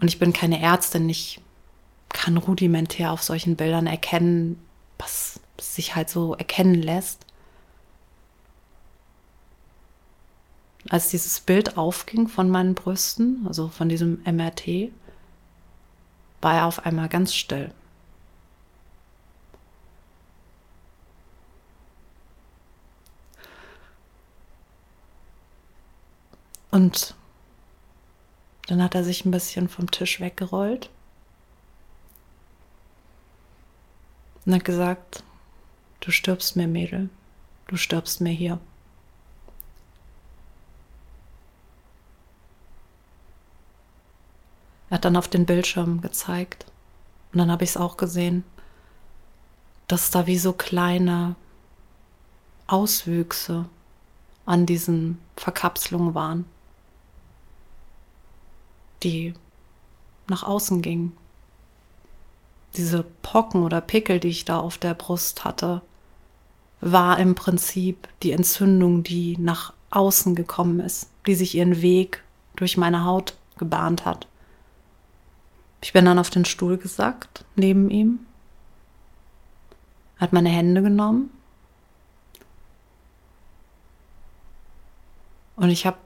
und 0.00 0.06
ich 0.06 0.20
bin 0.20 0.32
keine 0.32 0.62
Ärztin. 0.62 1.08
Ich 1.08 1.40
kann 2.08 2.36
rudimentär 2.36 3.10
auf 3.10 3.24
solchen 3.24 3.56
Bildern 3.56 3.88
erkennen, 3.88 4.60
was 4.98 5.40
sich 5.60 5.94
halt 5.96 6.10
so 6.10 6.34
erkennen 6.34 6.74
lässt. 6.74 7.24
Als 10.88 11.08
dieses 11.08 11.40
Bild 11.40 11.76
aufging 11.76 12.28
von 12.28 12.48
meinen 12.48 12.74
Brüsten, 12.74 13.44
also 13.46 13.68
von 13.68 13.88
diesem 13.88 14.22
MRT, 14.24 14.90
war 16.40 16.54
er 16.54 16.66
auf 16.66 16.84
einmal 16.86 17.08
ganz 17.08 17.34
still. 17.34 17.72
Und 26.70 27.14
dann 28.68 28.82
hat 28.82 28.94
er 28.94 29.02
sich 29.04 29.24
ein 29.24 29.30
bisschen 29.30 29.68
vom 29.68 29.90
Tisch 29.90 30.20
weggerollt 30.20 30.90
und 34.48 34.54
hat 34.54 34.64
gesagt, 34.64 35.22
du 36.00 36.10
stirbst 36.10 36.56
mir, 36.56 36.66
Mädel, 36.66 37.10
du 37.66 37.76
stirbst 37.76 38.22
mir 38.22 38.32
hier. 38.32 38.58
Er 44.88 44.94
hat 44.94 45.04
dann 45.04 45.16
auf 45.16 45.28
den 45.28 45.44
Bildschirm 45.44 46.00
gezeigt. 46.00 46.64
Und 47.30 47.40
dann 47.40 47.50
habe 47.50 47.62
ich 47.62 47.70
es 47.70 47.76
auch 47.76 47.98
gesehen, 47.98 48.42
dass 49.86 50.10
da 50.10 50.26
wie 50.26 50.38
so 50.38 50.54
kleine 50.54 51.36
Auswüchse 52.68 53.66
an 54.46 54.64
diesen 54.64 55.18
Verkapselungen 55.36 56.14
waren, 56.14 56.46
die 59.02 59.34
nach 60.26 60.42
außen 60.42 60.80
gingen 60.80 61.14
diese 62.78 63.04
Pocken 63.22 63.64
oder 63.64 63.80
Pickel, 63.80 64.20
die 64.20 64.28
ich 64.28 64.44
da 64.44 64.58
auf 64.58 64.78
der 64.78 64.94
Brust 64.94 65.44
hatte, 65.44 65.82
war 66.80 67.18
im 67.18 67.34
Prinzip 67.34 68.08
die 68.22 68.32
Entzündung, 68.32 69.02
die 69.02 69.36
nach 69.36 69.72
außen 69.90 70.34
gekommen 70.34 70.80
ist, 70.80 71.10
die 71.26 71.34
sich 71.34 71.56
ihren 71.56 71.82
Weg 71.82 72.22
durch 72.56 72.76
meine 72.76 73.04
Haut 73.04 73.34
gebahnt 73.58 74.04
hat. 74.04 74.28
Ich 75.82 75.92
bin 75.92 76.04
dann 76.04 76.18
auf 76.18 76.30
den 76.30 76.44
Stuhl 76.44 76.78
gesackt, 76.78 77.44
neben 77.56 77.90
ihm, 77.90 78.20
hat 80.18 80.32
meine 80.32 80.48
Hände 80.48 80.82
genommen 80.82 81.30
und 85.56 85.70
ich 85.70 85.86
habe 85.86 85.98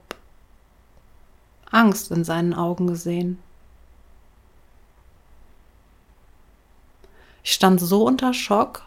Angst 1.71 2.11
in 2.11 2.23
seinen 2.23 2.53
Augen 2.53 2.87
gesehen. 2.87 3.39
Ich 7.43 7.53
stand 7.53 7.79
so 7.79 8.07
unter 8.07 8.33
Schock, 8.33 8.83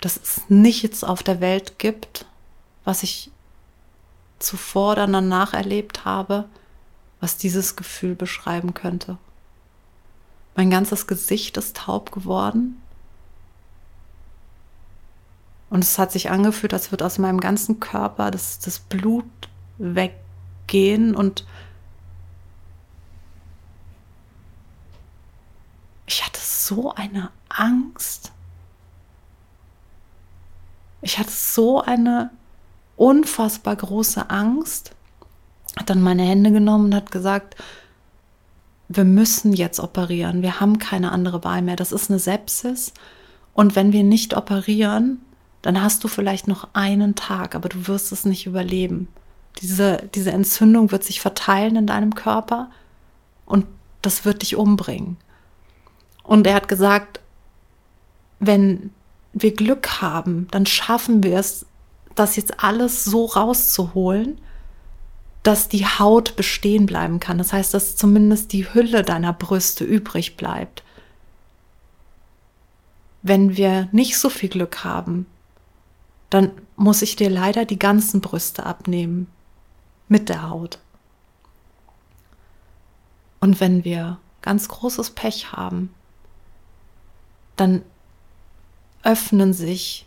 dass 0.00 0.16
es 0.16 0.42
nichts 0.48 1.04
auf 1.04 1.22
der 1.22 1.40
Welt 1.40 1.78
gibt, 1.78 2.24
was 2.84 3.02
ich 3.02 3.30
zuvor 4.38 4.92
oder 4.92 5.06
danach 5.06 5.52
erlebt 5.52 6.06
habe, 6.06 6.46
was 7.20 7.36
dieses 7.36 7.76
Gefühl 7.76 8.14
beschreiben 8.14 8.72
könnte. 8.72 9.18
Mein 10.56 10.70
ganzes 10.70 11.06
Gesicht 11.06 11.58
ist 11.58 11.76
taub 11.76 12.10
geworden. 12.10 12.80
Und 15.68 15.84
es 15.84 15.98
hat 15.98 16.10
sich 16.10 16.30
angefühlt, 16.30 16.72
als 16.74 16.90
würde 16.90 17.04
aus 17.06 17.18
meinem 17.18 17.38
ganzen 17.38 17.78
Körper 17.78 18.30
das, 18.30 18.58
das 18.58 18.80
Blut 18.80 19.26
weggehen 19.78 21.14
und 21.14 21.46
ich 26.10 26.26
hatte 26.26 26.40
so 26.42 26.92
eine 26.92 27.30
Angst. 27.48 28.32
Ich 31.02 31.18
hatte 31.18 31.30
so 31.30 31.80
eine 31.80 32.30
unfassbar 32.96 33.76
große 33.76 34.28
Angst. 34.28 34.90
Hat 35.76 35.88
dann 35.88 36.02
meine 36.02 36.24
Hände 36.24 36.50
genommen 36.50 36.86
und 36.86 36.94
hat 36.96 37.12
gesagt, 37.12 37.54
wir 38.88 39.04
müssen 39.04 39.52
jetzt 39.52 39.78
operieren. 39.78 40.42
Wir 40.42 40.58
haben 40.58 40.80
keine 40.80 41.12
andere 41.12 41.44
Wahl 41.44 41.62
mehr. 41.62 41.76
Das 41.76 41.92
ist 41.92 42.10
eine 42.10 42.18
Sepsis. 42.18 42.92
Und 43.54 43.76
wenn 43.76 43.92
wir 43.92 44.02
nicht 44.02 44.36
operieren, 44.36 45.20
dann 45.62 45.80
hast 45.80 46.02
du 46.02 46.08
vielleicht 46.08 46.48
noch 46.48 46.70
einen 46.72 47.14
Tag, 47.14 47.54
aber 47.54 47.68
du 47.68 47.86
wirst 47.86 48.10
es 48.10 48.24
nicht 48.24 48.46
überleben. 48.46 49.06
Diese, 49.60 50.08
diese 50.14 50.32
Entzündung 50.32 50.90
wird 50.90 51.04
sich 51.04 51.20
verteilen 51.20 51.76
in 51.76 51.86
deinem 51.86 52.16
Körper 52.16 52.68
und 53.46 53.66
das 54.02 54.24
wird 54.24 54.42
dich 54.42 54.56
umbringen. 54.56 55.16
Und 56.30 56.46
er 56.46 56.54
hat 56.54 56.68
gesagt, 56.68 57.18
wenn 58.38 58.92
wir 59.32 59.52
Glück 59.52 60.00
haben, 60.00 60.46
dann 60.52 60.64
schaffen 60.64 61.24
wir 61.24 61.36
es, 61.36 61.66
das 62.14 62.36
jetzt 62.36 62.62
alles 62.62 63.04
so 63.04 63.24
rauszuholen, 63.24 64.40
dass 65.42 65.68
die 65.68 65.84
Haut 65.84 66.36
bestehen 66.36 66.86
bleiben 66.86 67.18
kann. 67.18 67.36
Das 67.36 67.52
heißt, 67.52 67.74
dass 67.74 67.96
zumindest 67.96 68.52
die 68.52 68.72
Hülle 68.72 69.02
deiner 69.02 69.32
Brüste 69.32 69.82
übrig 69.82 70.36
bleibt. 70.36 70.84
Wenn 73.22 73.56
wir 73.56 73.88
nicht 73.90 74.16
so 74.16 74.30
viel 74.30 74.50
Glück 74.50 74.84
haben, 74.84 75.26
dann 76.30 76.52
muss 76.76 77.02
ich 77.02 77.16
dir 77.16 77.28
leider 77.28 77.64
die 77.64 77.78
ganzen 77.80 78.20
Brüste 78.20 78.64
abnehmen 78.66 79.26
mit 80.06 80.28
der 80.28 80.48
Haut. 80.48 80.78
Und 83.40 83.58
wenn 83.58 83.82
wir 83.82 84.18
ganz 84.42 84.68
großes 84.68 85.10
Pech 85.10 85.50
haben, 85.50 85.92
dann 87.60 87.84
öffnen 89.02 89.52
sich 89.52 90.06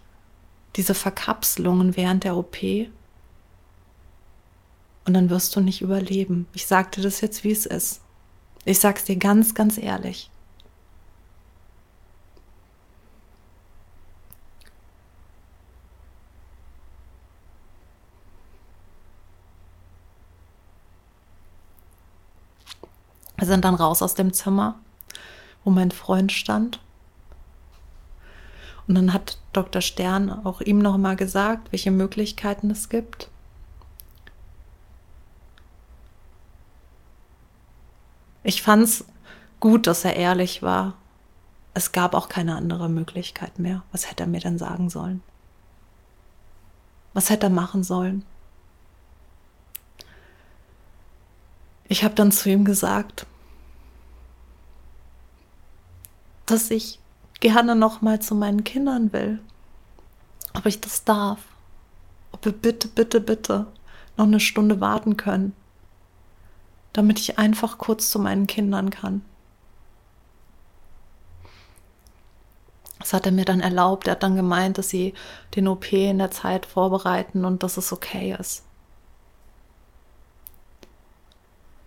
diese 0.76 0.96
Verkapselungen 0.96 1.96
während 1.96 2.24
der 2.24 2.36
OP 2.36 2.58
und 5.06 5.14
dann 5.14 5.30
wirst 5.30 5.56
du 5.56 5.62
nicht 5.62 5.82
überleben. 5.82 6.48
Ich 6.54 6.66
sagte 6.66 7.02
das 7.02 7.22
jetzt, 7.22 7.44
wie 7.44 7.52
es 7.52 7.68
ist. 7.68 8.02
Ich 8.66 8.80
sag's 8.80 9.04
dir 9.04 9.18
ganz, 9.18 9.54
ganz 9.54 9.78
ehrlich. 9.78 10.32
Wir 23.38 23.48
sind 23.48 23.64
dann 23.64 23.76
raus 23.76 24.02
aus 24.02 24.16
dem 24.16 24.34
Zimmer, 24.34 24.80
wo 25.64 25.70
mein 25.70 25.92
Freund 25.92 26.32
stand 26.32 26.80
und 28.88 28.96
dann 28.96 29.14
hat 29.14 29.38
Dr. 29.54 29.82
Stern 29.82 30.30
auch 30.30 30.62
ihm 30.62 30.80
noch 30.80 30.98
mal 30.98 31.16
gesagt, 31.16 31.72
welche 31.72 31.92
Möglichkeiten 31.92 32.70
es 32.70 32.90
gibt. 32.90 33.30
Ich 38.44 38.62
fand 38.62 38.84
es 38.84 39.06
gut, 39.60 39.88
dass 39.88 40.04
er 40.04 40.18
ehrlich 40.18 40.62
war. 40.62 40.96
Es 41.74 41.92
gab 41.94 42.14
auch 42.14 42.28
keine 42.28 42.56
andere 42.56 42.90
Möglichkeit 42.90 43.58
mehr. 43.58 43.84
Was 43.92 44.10
hätte 44.10 44.24
er 44.24 44.28
mir 44.28 44.42
denn 44.42 44.58
sagen 44.58 44.90
sollen? 44.90 45.24
Was 47.14 47.30
hätte 47.30 47.48
er 47.48 47.52
machen 47.52 47.84
sollen? 47.84 48.26
Ich 51.88 52.04
habe 52.04 52.16
dann 52.16 52.32
zu 52.32 52.50
ihm 52.50 52.66
gesagt, 52.66 53.26
dass 56.46 56.70
ich 56.70 57.00
gerne 57.44 57.76
noch 57.76 58.02
mal 58.02 58.20
zu 58.20 58.34
meinen 58.34 58.64
Kindern 58.64 59.14
will. 59.14 59.40
Ob 60.56 60.66
ich 60.66 60.82
das 60.82 61.04
darf. 61.04 61.40
Ob 62.32 62.44
wir 62.46 62.52
bitte, 62.52 62.88
bitte, 62.88 63.22
bitte 63.22 63.68
noch 64.18 64.26
eine 64.26 64.40
Stunde 64.40 64.82
warten 64.82 65.18
können 65.18 65.54
damit 66.94 67.20
ich 67.20 67.40
einfach 67.40 67.80
kurz 67.80 68.10
zu 68.10 68.20
meinen 68.20 68.48
Kindern 68.48 68.92
kann. 68.92 69.24
Das 73.00 73.12
hat 73.12 73.26
er 73.26 73.34
mir 73.34 73.44
dann 73.44 73.60
erlaubt. 73.60 74.08
Er 74.08 74.12
hat 74.12 74.24
dann 74.24 74.38
gemeint, 74.38 74.78
dass 74.78 74.90
sie 74.90 75.14
den 75.56 75.68
OP 75.68 75.92
in 75.92 76.20
der 76.20 76.32
Zeit 76.32 76.66
vorbereiten 76.66 77.44
und 77.44 77.64
dass 77.64 77.76
es 77.76 77.92
okay 77.92 78.36
ist. 78.40 78.64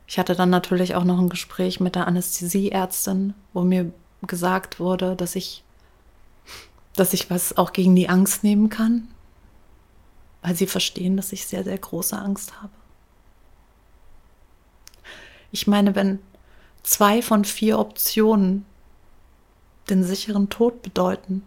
Ich 0.09 0.19
hatte 0.19 0.35
dann 0.35 0.51
natürlich 0.51 0.95
auch 0.95 1.05
noch 1.05 1.19
ein 1.19 1.31
Gespräch 1.31 1.81
mit 1.81 1.95
der 1.95 2.07
Anästhesieärztin, 2.07 3.35
wo 3.55 3.63
mir 3.63 3.93
gesagt 4.27 4.81
wurde, 4.81 5.17
dass 5.17 5.37
ich, 5.37 5.63
dass 6.95 7.13
ich 7.13 7.31
was 7.31 7.57
auch 7.57 7.73
gegen 7.73 7.97
die 7.97 8.09
Angst 8.09 8.45
nehmen 8.45 8.69
kann, 8.69 9.09
weil 10.43 10.55
sie 10.57 10.67
verstehen, 10.67 11.17
dass 11.17 11.33
ich 11.33 11.47
sehr, 11.47 11.65
sehr 11.65 11.79
große 11.79 12.17
Angst 12.17 12.61
habe. 12.63 12.73
Ich 15.51 15.67
meine, 15.67 15.95
wenn 15.95 16.21
zwei 16.83 17.23
von 17.23 17.45
vier 17.45 17.79
Optionen 17.79 18.65
den 19.89 20.05
sicheren 20.05 20.49
Tod 20.49 20.83
bedeuten. 20.83 21.45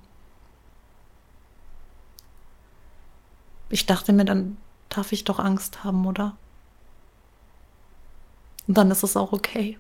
Ich 3.70 3.86
dachte 3.86 4.13
mir, 4.13 4.26
dann 4.26 4.58
darf 4.89 5.12
ich 5.12 5.24
doch 5.24 5.39
Angst 5.39 5.84
haben, 5.84 6.06
oder? 6.06 6.36
Und 8.68 8.78
dann 8.78 8.92
ist 8.92 9.04
es 9.04 9.18
auch 9.18 9.32
okay. 9.32 9.78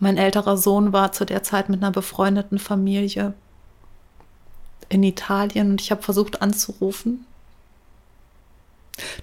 Mein 0.00 0.16
älterer 0.16 0.56
Sohn 0.56 0.92
war 0.92 1.12
zu 1.12 1.24
der 1.24 1.42
Zeit 1.42 1.68
mit 1.68 1.82
einer 1.82 1.92
befreundeten 1.92 2.58
Familie 2.58 3.34
in 4.88 5.02
Italien 5.02 5.70
und 5.70 5.80
ich 5.80 5.92
habe 5.92 6.02
versucht 6.02 6.42
anzurufen 6.42 7.26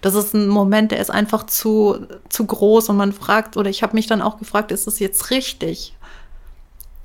das 0.01 0.15
ist 0.15 0.33
ein 0.33 0.47
Moment, 0.47 0.91
der 0.91 0.99
ist 0.99 1.11
einfach 1.11 1.45
zu, 1.45 2.07
zu 2.29 2.45
groß 2.45 2.89
und 2.89 2.97
man 2.97 3.13
fragt, 3.13 3.57
oder 3.57 3.69
ich 3.69 3.83
habe 3.83 3.95
mich 3.95 4.07
dann 4.07 4.21
auch 4.21 4.37
gefragt, 4.37 4.71
ist 4.71 4.87
das 4.87 4.99
jetzt 4.99 5.31
richtig? 5.31 5.95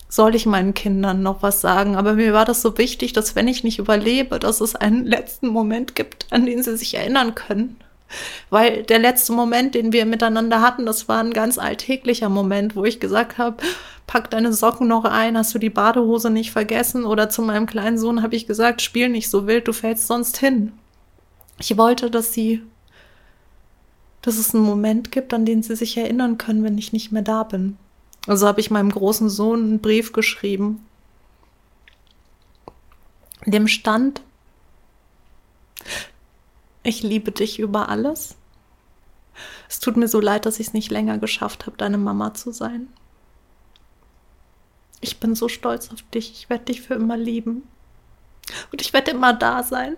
Soll 0.09 0.35
ich 0.35 0.45
meinen 0.45 0.75
Kindern 0.75 1.23
noch 1.23 1.43
was 1.43 1.61
sagen? 1.61 1.97
Aber 1.97 2.15
mir 2.15 2.33
war 2.35 2.45
das 2.45 2.61
so 2.61 2.77
wichtig, 2.77 3.13
dass 3.13 3.35
wenn 3.35 3.49
ich 3.49 3.65
nicht 3.65 3.79
überlebe, 3.79 4.39
dass 4.39 4.61
es 4.61 4.77
einen 4.77 5.07
letzten 5.07 5.49
Moment 5.49 5.95
gibt, 5.95 6.27
an 6.31 6.45
den 6.45 6.63
sie 6.63 6.77
sich 6.77 6.95
erinnern 6.95 7.35
können. 7.35 7.82
Weil 8.51 8.83
der 8.83 8.99
letzte 8.99 9.33
Moment, 9.33 9.75
den 9.75 9.93
wir 9.93 10.07
miteinander 10.07 10.61
hatten, 10.61 10.87
das 10.87 11.09
war 11.09 11.21
ein 11.21 11.33
ganz 11.33 11.59
alltäglicher 11.59 12.29
Moment, 12.29 12.77
wo 12.77 12.85
ich 12.85 13.01
gesagt 13.01 13.39
habe, 13.39 13.63
pack 14.07 14.31
deine 14.31 14.53
Socken 14.53 14.89
noch 14.89 15.05
ein, 15.05 15.37
hast 15.37 15.55
du 15.55 15.59
die 15.59 15.71
Badehose 15.71 16.31
nicht 16.31 16.53
vergessen? 16.53 17.05
Oder 17.05 17.29
zu 17.29 17.43
meinem 17.43 17.67
kleinen 17.67 17.99
Sohn 17.99 18.23
habe 18.23 18.37
ich 18.37 18.47
gesagt, 18.47 18.83
spiel 18.83 19.09
nicht 19.09 19.31
so 19.31 19.47
wild, 19.47 19.69
du 19.69 19.73
fällst 19.73 20.07
sonst 20.07 20.39
hin. 20.39 20.73
Ich 21.59 21.77
wollte, 21.77 22.11
dass 22.11 22.33
sie, 22.33 22.63
dass 24.21 24.39
es 24.39 24.55
einen 24.55 24.65
Moment 24.65 25.13
gibt, 25.13 25.33
an 25.33 25.45
den 25.45 25.63
sie 25.63 25.77
sich 25.77 25.97
erinnern 25.97 26.39
können, 26.39 26.65
wenn 26.65 26.79
ich 26.79 26.93
nicht 26.93 27.13
mehr 27.13 27.23
da 27.23 27.43
bin. 27.43 27.77
Also 28.27 28.47
habe 28.47 28.61
ich 28.61 28.71
meinem 28.71 28.91
großen 28.91 29.29
Sohn 29.29 29.63
einen 29.63 29.81
Brief 29.81 30.13
geschrieben, 30.13 30.85
dem 33.47 33.67
stand, 33.67 34.23
ich 36.83 37.03
liebe 37.03 37.33
dich 37.33 37.59
über 37.59 37.89
alles. 37.89 38.37
Es 39.69 39.81
tut 39.81 39.97
mir 39.97 40.09
so 40.09 40.21
leid, 40.21 40.47
dass 40.47 40.61
ich 40.61 40.69
es 40.69 40.75
nicht 40.75 40.91
länger 40.91 41.19
geschafft 41.19 41.67
habe, 41.67 41.77
deine 41.77 41.99
Mama 41.99 42.35
zu 42.35 42.53
sein. 42.53 42.89
Ich 45.01 45.19
bin 45.19 45.35
so 45.35 45.49
stolz 45.49 45.91
auf 45.91 46.03
dich. 46.15 46.33
Ich 46.33 46.51
werde 46.51 46.67
dich 46.67 46.83
für 46.83 46.95
immer 46.95 47.17
lieben. 47.17 47.63
Und 48.71 48.83
ich 48.83 48.93
werde 48.93 49.13
immer 49.13 49.33
da 49.33 49.63
sein 49.63 49.97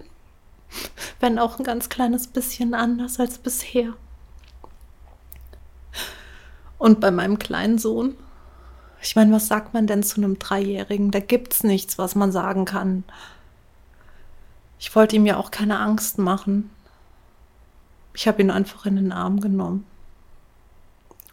wenn 1.20 1.38
auch 1.38 1.58
ein 1.58 1.64
ganz 1.64 1.88
kleines 1.88 2.26
bisschen 2.26 2.74
anders 2.74 3.18
als 3.20 3.38
bisher. 3.38 3.94
Und 6.78 7.00
bei 7.00 7.10
meinem 7.10 7.38
kleinen 7.38 7.78
Sohn, 7.78 8.16
ich 9.00 9.16
meine, 9.16 9.32
was 9.32 9.48
sagt 9.48 9.74
man 9.74 9.86
denn 9.86 10.02
zu 10.02 10.16
einem 10.16 10.38
Dreijährigen? 10.38 11.10
Da 11.10 11.20
gibt's 11.20 11.62
nichts, 11.62 11.98
was 11.98 12.14
man 12.14 12.32
sagen 12.32 12.64
kann. 12.64 13.04
Ich 14.78 14.94
wollte 14.94 15.16
ihm 15.16 15.26
ja 15.26 15.36
auch 15.36 15.50
keine 15.50 15.78
Angst 15.78 16.18
machen. 16.18 16.70
Ich 18.14 18.28
habe 18.28 18.40
ihn 18.42 18.50
einfach 18.50 18.86
in 18.86 18.96
den 18.96 19.12
Arm 19.12 19.40
genommen 19.40 19.84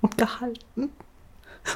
und 0.02 0.17
gehalten. 0.17 0.91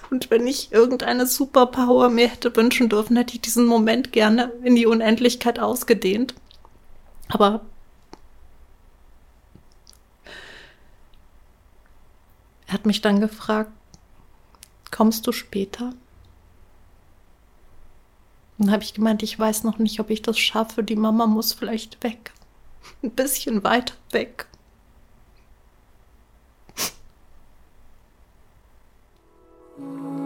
Und 0.10 0.32
wenn 0.32 0.48
ich 0.48 0.72
irgendeine 0.72 1.28
Superpower 1.28 2.10
mir 2.10 2.28
hätte 2.28 2.56
wünschen 2.56 2.90
dürfen, 2.90 3.16
hätte 3.16 3.36
ich 3.36 3.42
diesen 3.42 3.68
Moment 3.68 4.12
gerne 4.12 4.52
in 4.64 4.76
die 4.76 4.88
Unendlichkeit 4.88 5.60
ausgedehnt. 5.60 6.34
Aber 7.30 7.62
er 12.66 12.74
hat 12.74 12.88
mich 12.88 13.02
dann 13.02 13.20
gefragt, 13.20 13.72
kommst 14.90 15.28
du 15.28 15.32
später? 15.32 15.94
Dann 18.58 18.72
habe 18.72 18.84
ich 18.84 18.96
gemeint, 18.96 19.22
ich 19.22 19.38
weiß 19.38 19.64
noch 19.66 19.78
nicht, 19.78 20.00
ob 20.00 20.10
ich 20.10 20.22
das 20.22 20.40
schaffe. 20.40 20.84
Die 20.84 20.96
Mama 20.96 21.28
muss 21.28 21.54
vielleicht 21.54 22.04
weg. 22.04 22.32
Ein 23.04 23.12
bisschen 23.12 23.64
weiter 23.64 23.94
weg. 24.12 24.48
mm 29.78 30.25